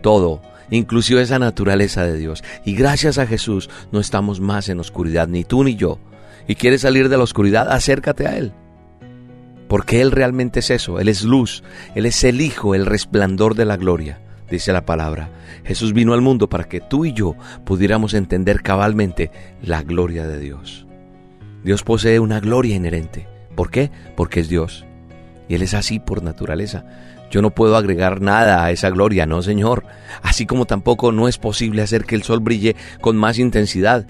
todo, 0.00 0.40
inclusive 0.70 1.20
esa 1.20 1.38
naturaleza 1.38 2.02
de 2.04 2.16
Dios. 2.16 2.42
Y 2.64 2.74
gracias 2.74 3.18
a 3.18 3.26
Jesús 3.26 3.68
no 3.92 4.00
estamos 4.00 4.40
más 4.40 4.70
en 4.70 4.80
oscuridad, 4.80 5.28
ni 5.28 5.44
tú 5.44 5.64
ni 5.64 5.76
yo. 5.76 5.98
Y 6.48 6.54
quieres 6.54 6.80
salir 6.80 7.10
de 7.10 7.18
la 7.18 7.24
oscuridad, 7.24 7.70
acércate 7.70 8.26
a 8.26 8.38
Él. 8.38 8.52
Porque 9.68 10.00
Él 10.00 10.12
realmente 10.12 10.60
es 10.60 10.70
eso, 10.70 10.98
Él 10.98 11.08
es 11.08 11.22
luz, 11.22 11.62
Él 11.94 12.06
es 12.06 12.24
el 12.24 12.40
Hijo, 12.40 12.74
el 12.74 12.86
resplandor 12.86 13.54
de 13.54 13.66
la 13.66 13.76
gloria, 13.76 14.18
dice 14.50 14.72
la 14.72 14.86
palabra. 14.86 15.28
Jesús 15.64 15.92
vino 15.92 16.14
al 16.14 16.22
mundo 16.22 16.48
para 16.48 16.64
que 16.64 16.80
tú 16.80 17.04
y 17.04 17.12
yo 17.12 17.36
pudiéramos 17.66 18.14
entender 18.14 18.62
cabalmente 18.62 19.30
la 19.62 19.82
gloria 19.82 20.26
de 20.26 20.40
Dios. 20.40 20.86
Dios 21.62 21.82
posee 21.82 22.18
una 22.18 22.40
gloria 22.40 22.76
inherente. 22.76 23.31
¿Por 23.54 23.70
qué? 23.70 23.90
Porque 24.16 24.40
es 24.40 24.48
Dios. 24.48 24.84
Y 25.48 25.54
Él 25.54 25.62
es 25.62 25.74
así 25.74 25.98
por 25.98 26.22
naturaleza. 26.22 26.84
Yo 27.30 27.40
no 27.40 27.50
puedo 27.50 27.76
agregar 27.76 28.20
nada 28.20 28.64
a 28.64 28.70
esa 28.70 28.90
gloria, 28.90 29.24
no 29.26 29.42
Señor. 29.42 29.84
Así 30.22 30.44
como 30.46 30.66
tampoco 30.66 31.12
no 31.12 31.28
es 31.28 31.38
posible 31.38 31.82
hacer 31.82 32.04
que 32.04 32.14
el 32.14 32.22
sol 32.22 32.40
brille 32.40 32.76
con 33.00 33.16
más 33.16 33.38
intensidad. 33.38 34.06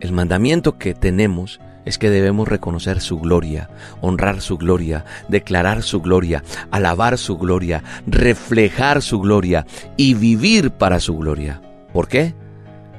El 0.00 0.12
mandamiento 0.12 0.78
que 0.78 0.94
tenemos 0.94 1.60
es 1.88 1.98
que 1.98 2.10
debemos 2.10 2.46
reconocer 2.46 3.00
su 3.00 3.18
gloria, 3.18 3.70
honrar 4.02 4.42
su 4.42 4.58
gloria, 4.58 5.06
declarar 5.28 5.82
su 5.82 6.02
gloria, 6.02 6.44
alabar 6.70 7.16
su 7.16 7.38
gloria, 7.38 7.82
reflejar 8.06 9.00
su 9.00 9.20
gloria 9.20 9.66
y 9.96 10.12
vivir 10.12 10.70
para 10.70 11.00
su 11.00 11.16
gloria. 11.16 11.62
¿Por 11.94 12.06
qué? 12.06 12.34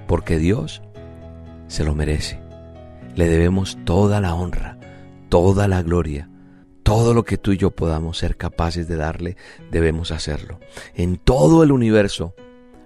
Porque 0.08 0.40
Dios 0.40 0.82
se 1.68 1.84
lo 1.84 1.94
merece. 1.94 2.40
Le 3.16 3.28
debemos 3.28 3.78
toda 3.86 4.22
la 4.22 4.34
honra, 4.34 4.78
toda 5.29 5.67
la 5.67 5.81
gloria. 5.81 6.29
Todo 6.83 7.13
lo 7.13 7.24
que 7.24 7.38
tú 7.38 7.51
y 7.51 7.57
yo 7.57 7.71
podamos 7.71 8.17
ser 8.17 8.36
capaces 8.36 8.88
de 8.88 8.95
darle, 8.95 9.38
debemos 9.71 10.12
hacerlo. 10.12 10.59
En 10.95 11.17
todo 11.17 11.63
el 11.63 11.71
universo 11.71 12.33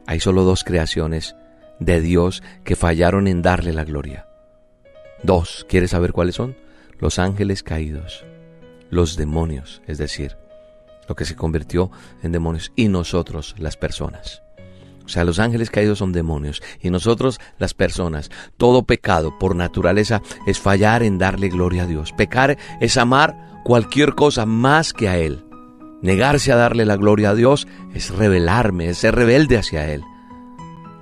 hay 0.05 0.19
solo 0.19 0.43
dos 0.43 0.63
creaciones 0.63 1.35
de 1.79 2.01
Dios 2.01 2.43
que 2.63 2.75
fallaron 2.75 3.27
en 3.27 3.41
darle 3.41 3.71
la 3.71 3.85
gloria. 3.85 4.27
Dos, 5.23 5.65
¿quieres 5.69 5.91
saber 5.91 6.11
cuáles 6.11 6.35
son? 6.35 6.57
Los 6.99 7.17
ángeles 7.17 7.63
caídos, 7.63 8.25
los 8.89 9.15
demonios, 9.15 9.81
es 9.87 9.97
decir, 9.97 10.37
lo 11.07 11.15
que 11.15 11.25
se 11.25 11.35
convirtió 11.35 11.91
en 12.21 12.33
demonios, 12.33 12.71
y 12.75 12.89
nosotros, 12.89 13.55
las 13.57 13.77
personas. 13.77 14.43
O 15.05 15.09
sea, 15.09 15.23
los 15.23 15.39
ángeles 15.39 15.69
caídos 15.69 15.99
son 15.99 16.13
demonios 16.13 16.61
y 16.81 16.89
nosotros 16.89 17.39
las 17.59 17.73
personas. 17.73 18.31
Todo 18.57 18.83
pecado 18.83 19.37
por 19.37 19.55
naturaleza 19.55 20.21
es 20.47 20.59
fallar 20.59 21.03
en 21.03 21.17
darle 21.17 21.49
gloria 21.49 21.83
a 21.83 21.87
Dios. 21.87 22.13
Pecar 22.13 22.57
es 22.79 22.97
amar 22.97 23.61
cualquier 23.63 24.15
cosa 24.15 24.45
más 24.45 24.93
que 24.93 25.09
a 25.09 25.17
Él. 25.17 25.43
Negarse 26.01 26.51
a 26.51 26.57
darle 26.57 26.85
la 26.85 26.97
gloria 26.97 27.29
a 27.29 27.35
Dios 27.35 27.67
es 27.93 28.09
rebelarme, 28.09 28.89
es 28.89 28.97
ser 28.97 29.15
rebelde 29.15 29.57
hacia 29.57 29.89
Él. 29.91 30.03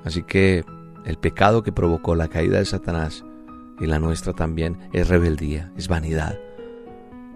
Así 0.04 0.24
que 0.24 0.64
el 1.06 1.18
pecado 1.18 1.64
que 1.64 1.72
provocó 1.72 2.16
la 2.16 2.28
caída 2.28 2.60
de 2.60 2.66
Satanás 2.66 3.24
y 3.80 3.88
la 3.88 4.00
nuestra 4.00 4.34
también 4.34 4.78
es 4.94 5.08
rebeldía, 5.08 5.72
es 5.76 5.88
vanidad. 5.88 6.40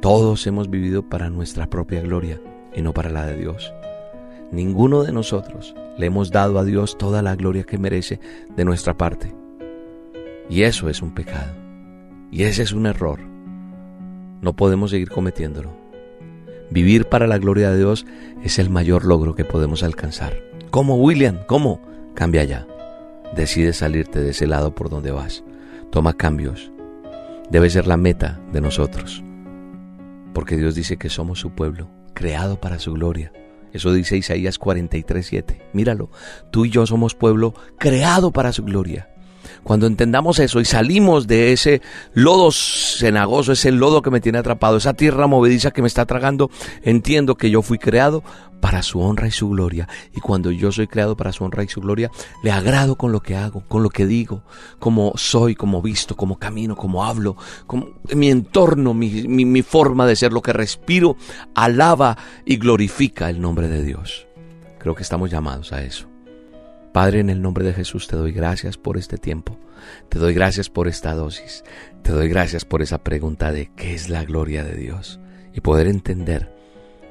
Todos 0.01 0.45
hemos 0.45 0.69
vivido 0.69 1.09
para 1.09 1.29
nuestra 1.29 1.67
propia 1.67 2.01
gloria 2.01 2.39
y 2.75 2.81
no 2.81 2.93
para 2.93 3.09
la 3.09 3.25
de 3.25 3.37
Dios. 3.37 3.73
Ninguno 4.55 5.03
de 5.03 5.11
nosotros 5.11 5.75
le 5.97 6.05
hemos 6.05 6.31
dado 6.31 6.59
a 6.59 6.63
Dios 6.63 6.97
toda 6.97 7.21
la 7.21 7.35
gloria 7.35 7.65
que 7.65 7.77
merece 7.77 8.21
de 8.55 8.63
nuestra 8.63 8.93
parte. 8.93 9.35
Y 10.49 10.61
eso 10.61 10.87
es 10.87 11.01
un 11.01 11.13
pecado. 11.13 11.51
Y 12.31 12.43
ese 12.43 12.63
es 12.63 12.71
un 12.71 12.85
error. 12.85 13.19
No 14.39 14.55
podemos 14.55 14.91
seguir 14.91 15.09
cometiéndolo. 15.09 15.75
Vivir 16.71 17.03
para 17.09 17.27
la 17.27 17.37
gloria 17.37 17.69
de 17.69 17.79
Dios 17.79 18.05
es 18.45 18.57
el 18.57 18.69
mayor 18.69 19.03
logro 19.03 19.35
que 19.35 19.43
podemos 19.43 19.83
alcanzar. 19.83 20.41
¿Cómo, 20.71 20.95
William? 20.95 21.39
¿Cómo? 21.47 21.81
Cambia 22.13 22.45
ya. 22.45 22.65
Decide 23.35 23.73
salirte 23.73 24.21
de 24.21 24.29
ese 24.29 24.47
lado 24.47 24.73
por 24.73 24.89
donde 24.89 25.11
vas. 25.11 25.43
Toma 25.91 26.13
cambios. 26.13 26.71
Debe 27.49 27.69
ser 27.69 27.87
la 27.87 27.97
meta 27.97 28.39
de 28.53 28.61
nosotros. 28.61 29.21
Porque 30.33 30.55
Dios 30.55 30.75
dice 30.75 30.95
que 30.95 31.09
somos 31.09 31.41
su 31.41 31.49
pueblo, 31.49 31.89
creado 32.13 32.57
para 32.61 32.79
su 32.79 32.93
gloria. 32.93 33.33
Eso 33.75 33.91
dice 33.91 34.15
Isaías 34.15 34.57
43:7. 34.57 35.59
Míralo, 35.73 36.09
tú 36.49 36.63
y 36.63 36.69
yo 36.69 36.87
somos 36.87 37.13
pueblo 37.13 37.53
creado 37.77 38.31
para 38.31 38.53
su 38.53 38.63
gloria. 38.63 39.09
Cuando 39.65 39.87
entendamos 39.87 40.37
eso 40.37 40.59
y 40.59 40.65
salimos 40.65 41.25
de 41.25 41.51
ese 41.51 41.81
lodo 42.13 42.51
cenagoso, 42.51 43.51
ese 43.51 43.71
lodo 43.71 44.03
que 44.03 44.11
me 44.11 44.21
tiene 44.21 44.37
atrapado, 44.37 44.77
esa 44.77 44.93
tierra 44.93 45.25
movediza 45.25 45.71
que 45.71 45.81
me 45.81 45.87
está 45.87 46.05
tragando, 46.05 46.51
entiendo 46.83 47.33
que 47.33 47.49
yo 47.49 47.63
fui 47.63 47.79
creado 47.79 48.23
para 48.61 48.83
su 48.83 48.99
honra 48.99 49.25
y 49.25 49.31
su 49.31 49.49
gloria. 49.49 49.89
Y 50.13 50.19
cuando 50.19 50.51
yo 50.51 50.71
soy 50.71 50.85
creado 50.85 51.17
para 51.17 51.31
su 51.31 51.43
honra 51.43 51.63
y 51.63 51.67
su 51.67 51.81
gloria, 51.81 52.11
le 52.43 52.51
agrado 52.51 52.95
con 52.95 53.11
lo 53.11 53.21
que 53.21 53.37
hago, 53.37 53.61
con 53.67 53.81
lo 53.81 53.89
que 53.89 54.05
digo, 54.05 54.43
como 54.77 55.13
soy, 55.15 55.55
como 55.55 55.81
visto, 55.81 56.15
como 56.15 56.37
camino, 56.37 56.75
como 56.75 57.03
hablo, 57.03 57.35
como 57.65 57.87
mi 58.13 58.29
entorno, 58.29 58.93
mi, 58.93 59.27
mi, 59.27 59.45
mi 59.45 59.63
forma 59.63 60.05
de 60.05 60.15
ser, 60.15 60.31
lo 60.31 60.43
que 60.43 60.53
respiro, 60.53 61.17
alaba 61.55 62.19
y 62.45 62.57
glorifica 62.57 63.31
el 63.31 63.41
nombre 63.41 63.67
de 63.67 63.81
Dios. 63.81 64.27
Creo 64.77 64.93
que 64.93 65.01
estamos 65.01 65.31
llamados 65.31 65.73
a 65.73 65.81
eso. 65.81 66.14
Padre, 66.95 67.19
en 67.19 67.29
el 67.29 67.41
nombre 67.41 67.65
de 67.65 67.73
Jesús 67.73 68.07
te 68.07 68.15
doy 68.15 68.31
gracias 68.31 68.77
por 68.77 68.97
este 68.97 69.17
tiempo. 69.17 69.59
Te 70.07 70.17
doy 70.17 70.33
gracias 70.33 70.69
por 70.69 70.87
esta 70.87 71.13
dosis. 71.13 71.65
Te 72.03 72.13
doy 72.13 72.29
gracias 72.29 72.63
por 72.63 72.81
esa 72.81 72.99
pregunta 72.99 73.51
de 73.51 73.69
qué 73.75 73.93
es 73.93 74.07
la 74.07 74.23
gloria 74.23 74.63
de 74.63 74.77
Dios. 74.77 75.19
Y 75.51 75.59
poder 75.59 75.87
entender 75.87 76.55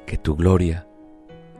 que 0.07 0.17
tu 0.17 0.35
gloria 0.35 0.87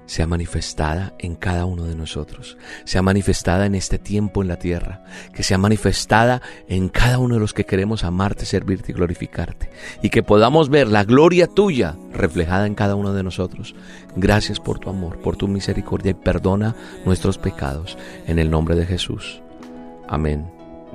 sea 0.06 0.28
manifestada 0.28 1.14
en 1.20 1.36
cada 1.36 1.66
uno 1.66 1.84
de 1.84 1.96
nosotros, 1.96 2.58
sea 2.84 3.02
manifestada 3.02 3.66
en 3.66 3.76
este 3.76 3.98
tiempo 3.98 4.42
en 4.42 4.48
la 4.48 4.58
tierra, 4.58 5.04
que 5.34 5.44
sea 5.44 5.58
manifestada 5.58 6.42
en 6.68 6.90
cada 6.90 7.20
uno 7.20 7.36
de 7.36 7.40
los 7.40 7.54
que 7.54 7.66
queremos 7.66 8.04
amarte, 8.04 8.46
servirte 8.46 8.92
y 8.92 8.96
glorificarte, 8.96 9.70
y 10.02 10.10
que 10.10 10.24
podamos 10.24 10.70
ver 10.70 10.88
la 10.88 11.04
gloria 11.04 11.48
tuya 11.48 11.96
reflejada 12.14 12.68
en 12.68 12.76
cada 12.76 12.96
uno 12.96 13.14
de 13.14 13.24
nosotros. 13.24 13.76
Gracias 14.16 14.60
por 14.60 14.80
tu 14.80 14.90
amor, 14.90 15.20
por 15.20 15.36
tu 15.36 15.48
misericordia 15.48 16.12
y 16.12 16.16
perdona 16.16 16.76
nuestros 17.06 17.38
pecados 17.38 17.98
en 18.28 18.40
el 18.40 18.50
nombre 18.50 18.76
de 18.76 18.86
Jesús. 18.86 19.42
Amén 20.08 20.46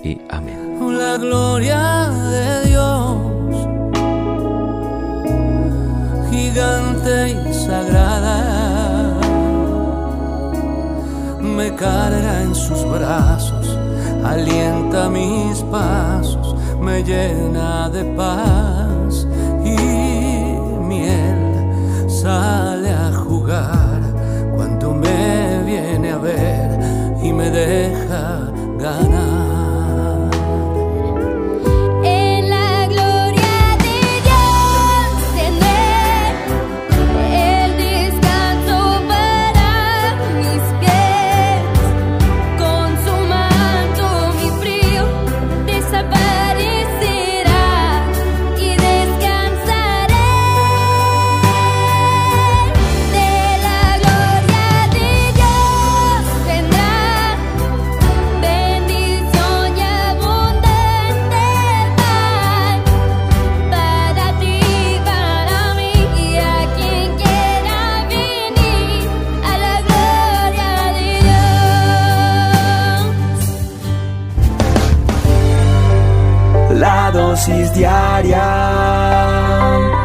y 0.05 0.19
amén. 0.31 0.79
La 0.97 1.17
gloria 1.17 2.09
de 2.11 2.69
Dios, 2.69 3.19
gigante 6.31 7.31
y 7.49 7.55
sagrada, 7.55 8.50
me 11.57 11.75
carga 11.75 12.43
en 12.43 12.55
sus 12.55 12.85
brazos, 12.85 13.77
alienta 14.25 15.09
mis 15.09 15.63
pasos, 15.65 16.55
me 16.81 17.03
llena 17.03 17.89
de 17.91 18.05
paz 18.17 19.27
y 19.65 19.77
miel 20.89 22.09
sale 22.09 22.91
a 22.91 23.13
jugar 23.13 24.01
cuando 24.55 24.95
me 24.95 25.63
viene 25.65 26.11
a 26.13 26.19
ver 26.19 26.79
y 27.23 27.33
me 27.33 27.51
deja 27.51 28.51
ganar. 28.79 29.50
Diaria 78.23 80.01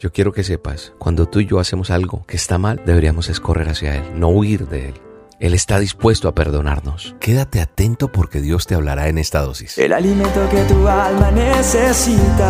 Yo 0.00 0.12
quiero 0.12 0.32
que 0.32 0.42
sepas, 0.42 0.94
cuando 0.98 1.26
tú 1.26 1.40
y 1.40 1.46
yo 1.46 1.60
hacemos 1.60 1.90
algo 1.90 2.24
que 2.26 2.36
está 2.36 2.56
mal, 2.56 2.80
deberíamos 2.86 3.28
escorrer 3.28 3.68
hacia 3.68 3.96
Él, 3.96 4.18
no 4.18 4.28
huir 4.28 4.66
de 4.66 4.88
Él. 4.88 4.94
Él 5.40 5.52
está 5.52 5.78
dispuesto 5.78 6.26
a 6.26 6.34
perdonarnos. 6.34 7.14
Quédate 7.20 7.60
atento 7.60 8.10
porque 8.10 8.40
Dios 8.40 8.66
te 8.66 8.74
hablará 8.74 9.08
en 9.08 9.18
esta 9.18 9.40
dosis. 9.40 9.76
El 9.76 9.92
alimento 9.92 10.48
que 10.50 10.62
tu 10.64 10.88
alma 10.88 11.30
necesita. 11.30 12.48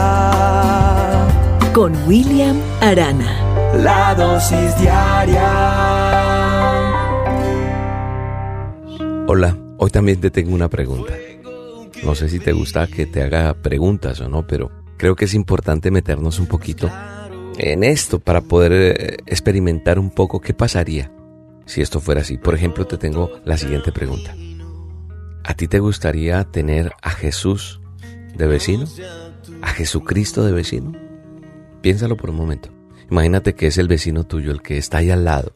Con 1.73 1.93
William 2.07 2.57
Arana. 2.81 3.75
La 3.77 4.15
dosis 4.15 4.79
diaria. 4.79 5.51
Hola, 9.27 9.57
hoy 9.77 9.91
también 9.91 10.21
te 10.21 10.31
tengo 10.31 10.55
una 10.55 10.69
pregunta. 10.69 11.15
No 12.05 12.15
sé 12.15 12.29
si 12.29 12.39
te 12.39 12.53
gusta 12.53 12.87
que 12.87 13.07
te 13.07 13.23
haga 13.23 13.55
preguntas 13.55 14.21
o 14.21 14.29
no, 14.29 14.47
pero 14.47 14.71
creo 14.97 15.17
que 15.17 15.27
es 15.27 15.35
importante 15.35 15.91
meternos 15.91 16.39
un 16.39 16.47
poquito 16.47 16.91
en 17.59 17.85
esto 17.85 18.19
para 18.19 18.41
poder 18.41 18.73
eh, 18.73 19.17
experimentar 19.27 19.99
un 19.99 20.11
poco 20.11 20.41
qué 20.41 20.55
pasaría 20.55 21.13
si 21.67 21.83
esto 21.83 22.01
fuera 22.01 22.23
así. 22.23 22.39
Por 22.39 22.55
ejemplo, 22.55 22.87
te 22.87 22.97
tengo 22.97 23.31
la 23.45 23.57
siguiente 23.57 23.93
pregunta. 23.93 24.35
¿A 25.45 25.55
ti 25.55 25.69
te 25.69 25.79
gustaría 25.79 26.45
tener 26.45 26.93
a 27.03 27.11
Jesús 27.11 27.81
de 28.37 28.47
vecino? 28.47 28.87
¿A 29.63 29.69
Jesucristo 29.69 30.45
de 30.45 30.53
vecino? 30.53 30.93
Piénsalo 31.83 32.17
por 32.17 32.31
un 32.31 32.37
momento. 32.37 32.71
Imagínate 33.11 33.55
que 33.55 33.67
es 33.67 33.79
el 33.79 33.89
vecino 33.89 34.25
tuyo, 34.25 34.53
el 34.53 34.63
que 34.63 34.79
está 34.79 34.99
ahí 34.99 35.11
al 35.11 35.25
lado, 35.25 35.53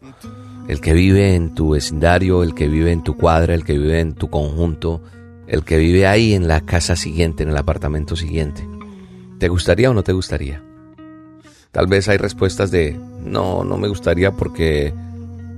el 0.68 0.80
que 0.80 0.92
vive 0.92 1.34
en 1.34 1.54
tu 1.54 1.70
vecindario, 1.70 2.42
el 2.42 2.54
que 2.54 2.68
vive 2.68 2.92
en 2.92 3.04
tu 3.04 3.16
cuadra, 3.16 3.54
el 3.54 3.64
que 3.64 3.78
vive 3.78 4.00
en 4.00 4.14
tu 4.14 4.28
conjunto, 4.28 5.02
el 5.46 5.64
que 5.64 5.78
vive 5.78 6.06
ahí 6.06 6.34
en 6.34 6.48
la 6.48 6.60
casa 6.60 6.96
siguiente, 6.96 7.42
en 7.42 7.50
el 7.50 7.56
apartamento 7.56 8.16
siguiente. 8.16 8.66
¿Te 9.38 9.48
gustaría 9.48 9.90
o 9.90 9.94
no 9.94 10.02
te 10.02 10.12
gustaría? 10.12 10.62
Tal 11.70 11.86
vez 11.86 12.08
hay 12.08 12.18
respuestas 12.18 12.70
de 12.70 12.96
no, 13.24 13.64
no 13.64 13.76
me 13.76 13.88
gustaría 13.88 14.30
porque 14.30 14.94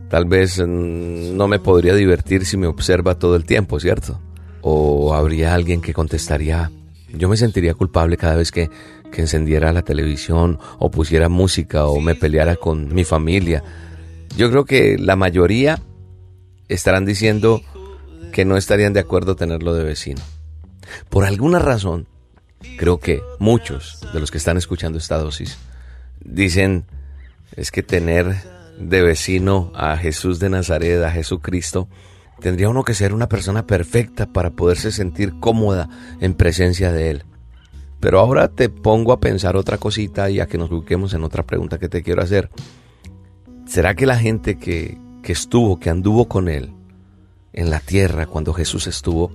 tal 0.08 0.24
vez 0.24 0.58
mm, 0.58 1.36
no 1.36 1.48
me 1.48 1.58
podría 1.58 1.94
divertir 1.94 2.46
si 2.46 2.56
me 2.56 2.66
observa 2.66 3.18
todo 3.18 3.36
el 3.36 3.44
tiempo, 3.44 3.78
¿cierto? 3.78 4.20
O 4.62 5.14
habría 5.14 5.54
alguien 5.54 5.80
que 5.80 5.92
contestaría, 5.92 6.70
yo 7.12 7.28
me 7.28 7.36
sentiría 7.36 7.74
culpable 7.74 8.16
cada 8.16 8.36
vez 8.36 8.50
que, 8.50 8.70
que 9.12 9.20
encendiera 9.20 9.72
la 9.72 9.82
televisión 9.82 10.58
o 10.78 10.90
pusiera 10.90 11.28
música 11.28 11.86
o 11.86 12.00
me 12.00 12.14
peleara 12.14 12.56
con 12.56 12.94
mi 12.94 13.04
familia. 13.04 13.62
Yo 14.36 14.50
creo 14.50 14.64
que 14.64 14.96
la 14.98 15.16
mayoría 15.16 15.80
estarán 16.68 17.04
diciendo 17.04 17.60
que 18.32 18.44
no 18.44 18.56
estarían 18.56 18.92
de 18.92 19.00
acuerdo 19.00 19.36
tenerlo 19.36 19.74
de 19.74 19.84
vecino. 19.84 20.22
Por 21.08 21.24
alguna 21.24 21.58
razón, 21.58 22.06
creo 22.78 22.98
que 22.98 23.22
muchos 23.38 24.00
de 24.12 24.20
los 24.20 24.30
que 24.30 24.38
están 24.38 24.56
escuchando 24.56 24.98
esta 24.98 25.18
dosis 25.18 25.58
dicen 26.24 26.84
es 27.56 27.70
que 27.70 27.82
tener 27.82 28.36
de 28.78 29.02
vecino 29.02 29.72
a 29.74 29.96
Jesús 29.96 30.38
de 30.38 30.50
Nazaret, 30.50 31.02
a 31.02 31.10
Jesucristo, 31.10 31.88
tendría 32.40 32.68
uno 32.68 32.84
que 32.84 32.94
ser 32.94 33.14
una 33.14 33.28
persona 33.28 33.66
perfecta 33.66 34.26
para 34.26 34.50
poderse 34.50 34.92
sentir 34.92 35.38
cómoda 35.40 35.88
en 36.20 36.34
presencia 36.34 36.92
de 36.92 37.10
Él. 37.10 37.24
Pero 38.00 38.20
ahora 38.20 38.48
te 38.48 38.68
pongo 38.68 39.12
a 39.12 39.20
pensar 39.20 39.56
otra 39.56 39.78
cosita 39.78 40.28
y 40.28 40.40
a 40.40 40.46
que 40.46 40.58
nos 40.58 40.68
busquemos 40.68 41.14
en 41.14 41.24
otra 41.24 41.44
pregunta 41.44 41.78
que 41.78 41.88
te 41.88 42.02
quiero 42.02 42.22
hacer. 42.22 42.50
¿Será 43.66 43.94
que 43.94 44.06
la 44.06 44.18
gente 44.18 44.58
que, 44.58 44.98
que 45.22 45.32
estuvo, 45.32 45.80
que 45.80 45.90
anduvo 45.90 46.28
con 46.28 46.48
Él 46.48 46.75
en 47.56 47.70
la 47.70 47.80
tierra 47.80 48.26
cuando 48.26 48.54
Jesús 48.54 48.86
estuvo, 48.86 49.32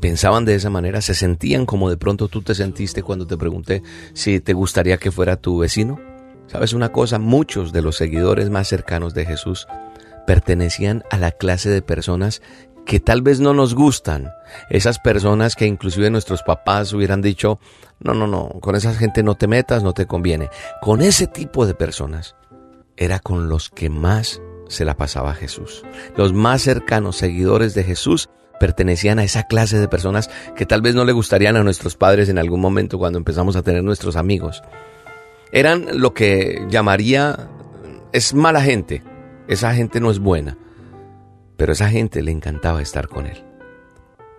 pensaban 0.00 0.44
de 0.44 0.54
esa 0.54 0.68
manera? 0.68 1.00
¿Se 1.00 1.14
sentían 1.14 1.64
como 1.64 1.88
de 1.88 1.96
pronto 1.96 2.28
tú 2.28 2.42
te 2.42 2.54
sentiste 2.54 3.02
cuando 3.02 3.26
te 3.26 3.38
pregunté 3.38 3.82
si 4.12 4.40
te 4.40 4.52
gustaría 4.52 4.98
que 4.98 5.10
fuera 5.10 5.36
tu 5.36 5.58
vecino? 5.58 5.98
¿Sabes 6.46 6.72
una 6.72 6.90
cosa? 6.90 7.18
Muchos 7.18 7.72
de 7.72 7.80
los 7.80 7.96
seguidores 7.96 8.50
más 8.50 8.68
cercanos 8.68 9.14
de 9.14 9.24
Jesús 9.24 9.68
pertenecían 10.26 11.04
a 11.10 11.16
la 11.16 11.30
clase 11.30 11.70
de 11.70 11.80
personas 11.80 12.42
que 12.84 12.98
tal 12.98 13.22
vez 13.22 13.40
no 13.40 13.54
nos 13.54 13.74
gustan. 13.74 14.32
Esas 14.68 14.98
personas 14.98 15.54
que 15.54 15.66
inclusive 15.66 16.10
nuestros 16.10 16.42
papás 16.42 16.92
hubieran 16.92 17.22
dicho, 17.22 17.60
no, 18.00 18.14
no, 18.14 18.26
no, 18.26 18.48
con 18.60 18.74
esa 18.74 18.94
gente 18.94 19.22
no 19.22 19.36
te 19.36 19.46
metas, 19.46 19.82
no 19.82 19.92
te 19.92 20.06
conviene. 20.06 20.50
Con 20.80 21.02
ese 21.02 21.26
tipo 21.26 21.66
de 21.66 21.74
personas 21.74 22.34
era 22.96 23.20
con 23.20 23.48
los 23.48 23.70
que 23.70 23.90
más 23.90 24.40
se 24.70 24.84
la 24.84 24.96
pasaba 24.96 25.34
Jesús. 25.34 25.84
Los 26.16 26.32
más 26.32 26.62
cercanos 26.62 27.16
seguidores 27.16 27.74
de 27.74 27.84
Jesús 27.84 28.30
pertenecían 28.60 29.18
a 29.18 29.24
esa 29.24 29.44
clase 29.44 29.78
de 29.78 29.88
personas 29.88 30.30
que 30.54 30.66
tal 30.66 30.80
vez 30.80 30.94
no 30.94 31.04
le 31.04 31.12
gustarían 31.12 31.56
a 31.56 31.64
nuestros 31.64 31.96
padres 31.96 32.28
en 32.28 32.38
algún 32.38 32.60
momento 32.60 32.98
cuando 32.98 33.18
empezamos 33.18 33.56
a 33.56 33.62
tener 33.62 33.82
nuestros 33.82 34.16
amigos. 34.16 34.62
Eran 35.50 36.00
lo 36.00 36.14
que 36.14 36.64
llamaría 36.68 37.48
es 38.12 38.32
mala 38.32 38.62
gente. 38.62 39.02
Esa 39.48 39.74
gente 39.74 39.98
no 39.98 40.10
es 40.10 40.20
buena. 40.20 40.56
Pero 41.56 41.72
esa 41.72 41.88
gente 41.88 42.22
le 42.22 42.30
encantaba 42.30 42.80
estar 42.80 43.08
con 43.08 43.26
él. 43.26 43.44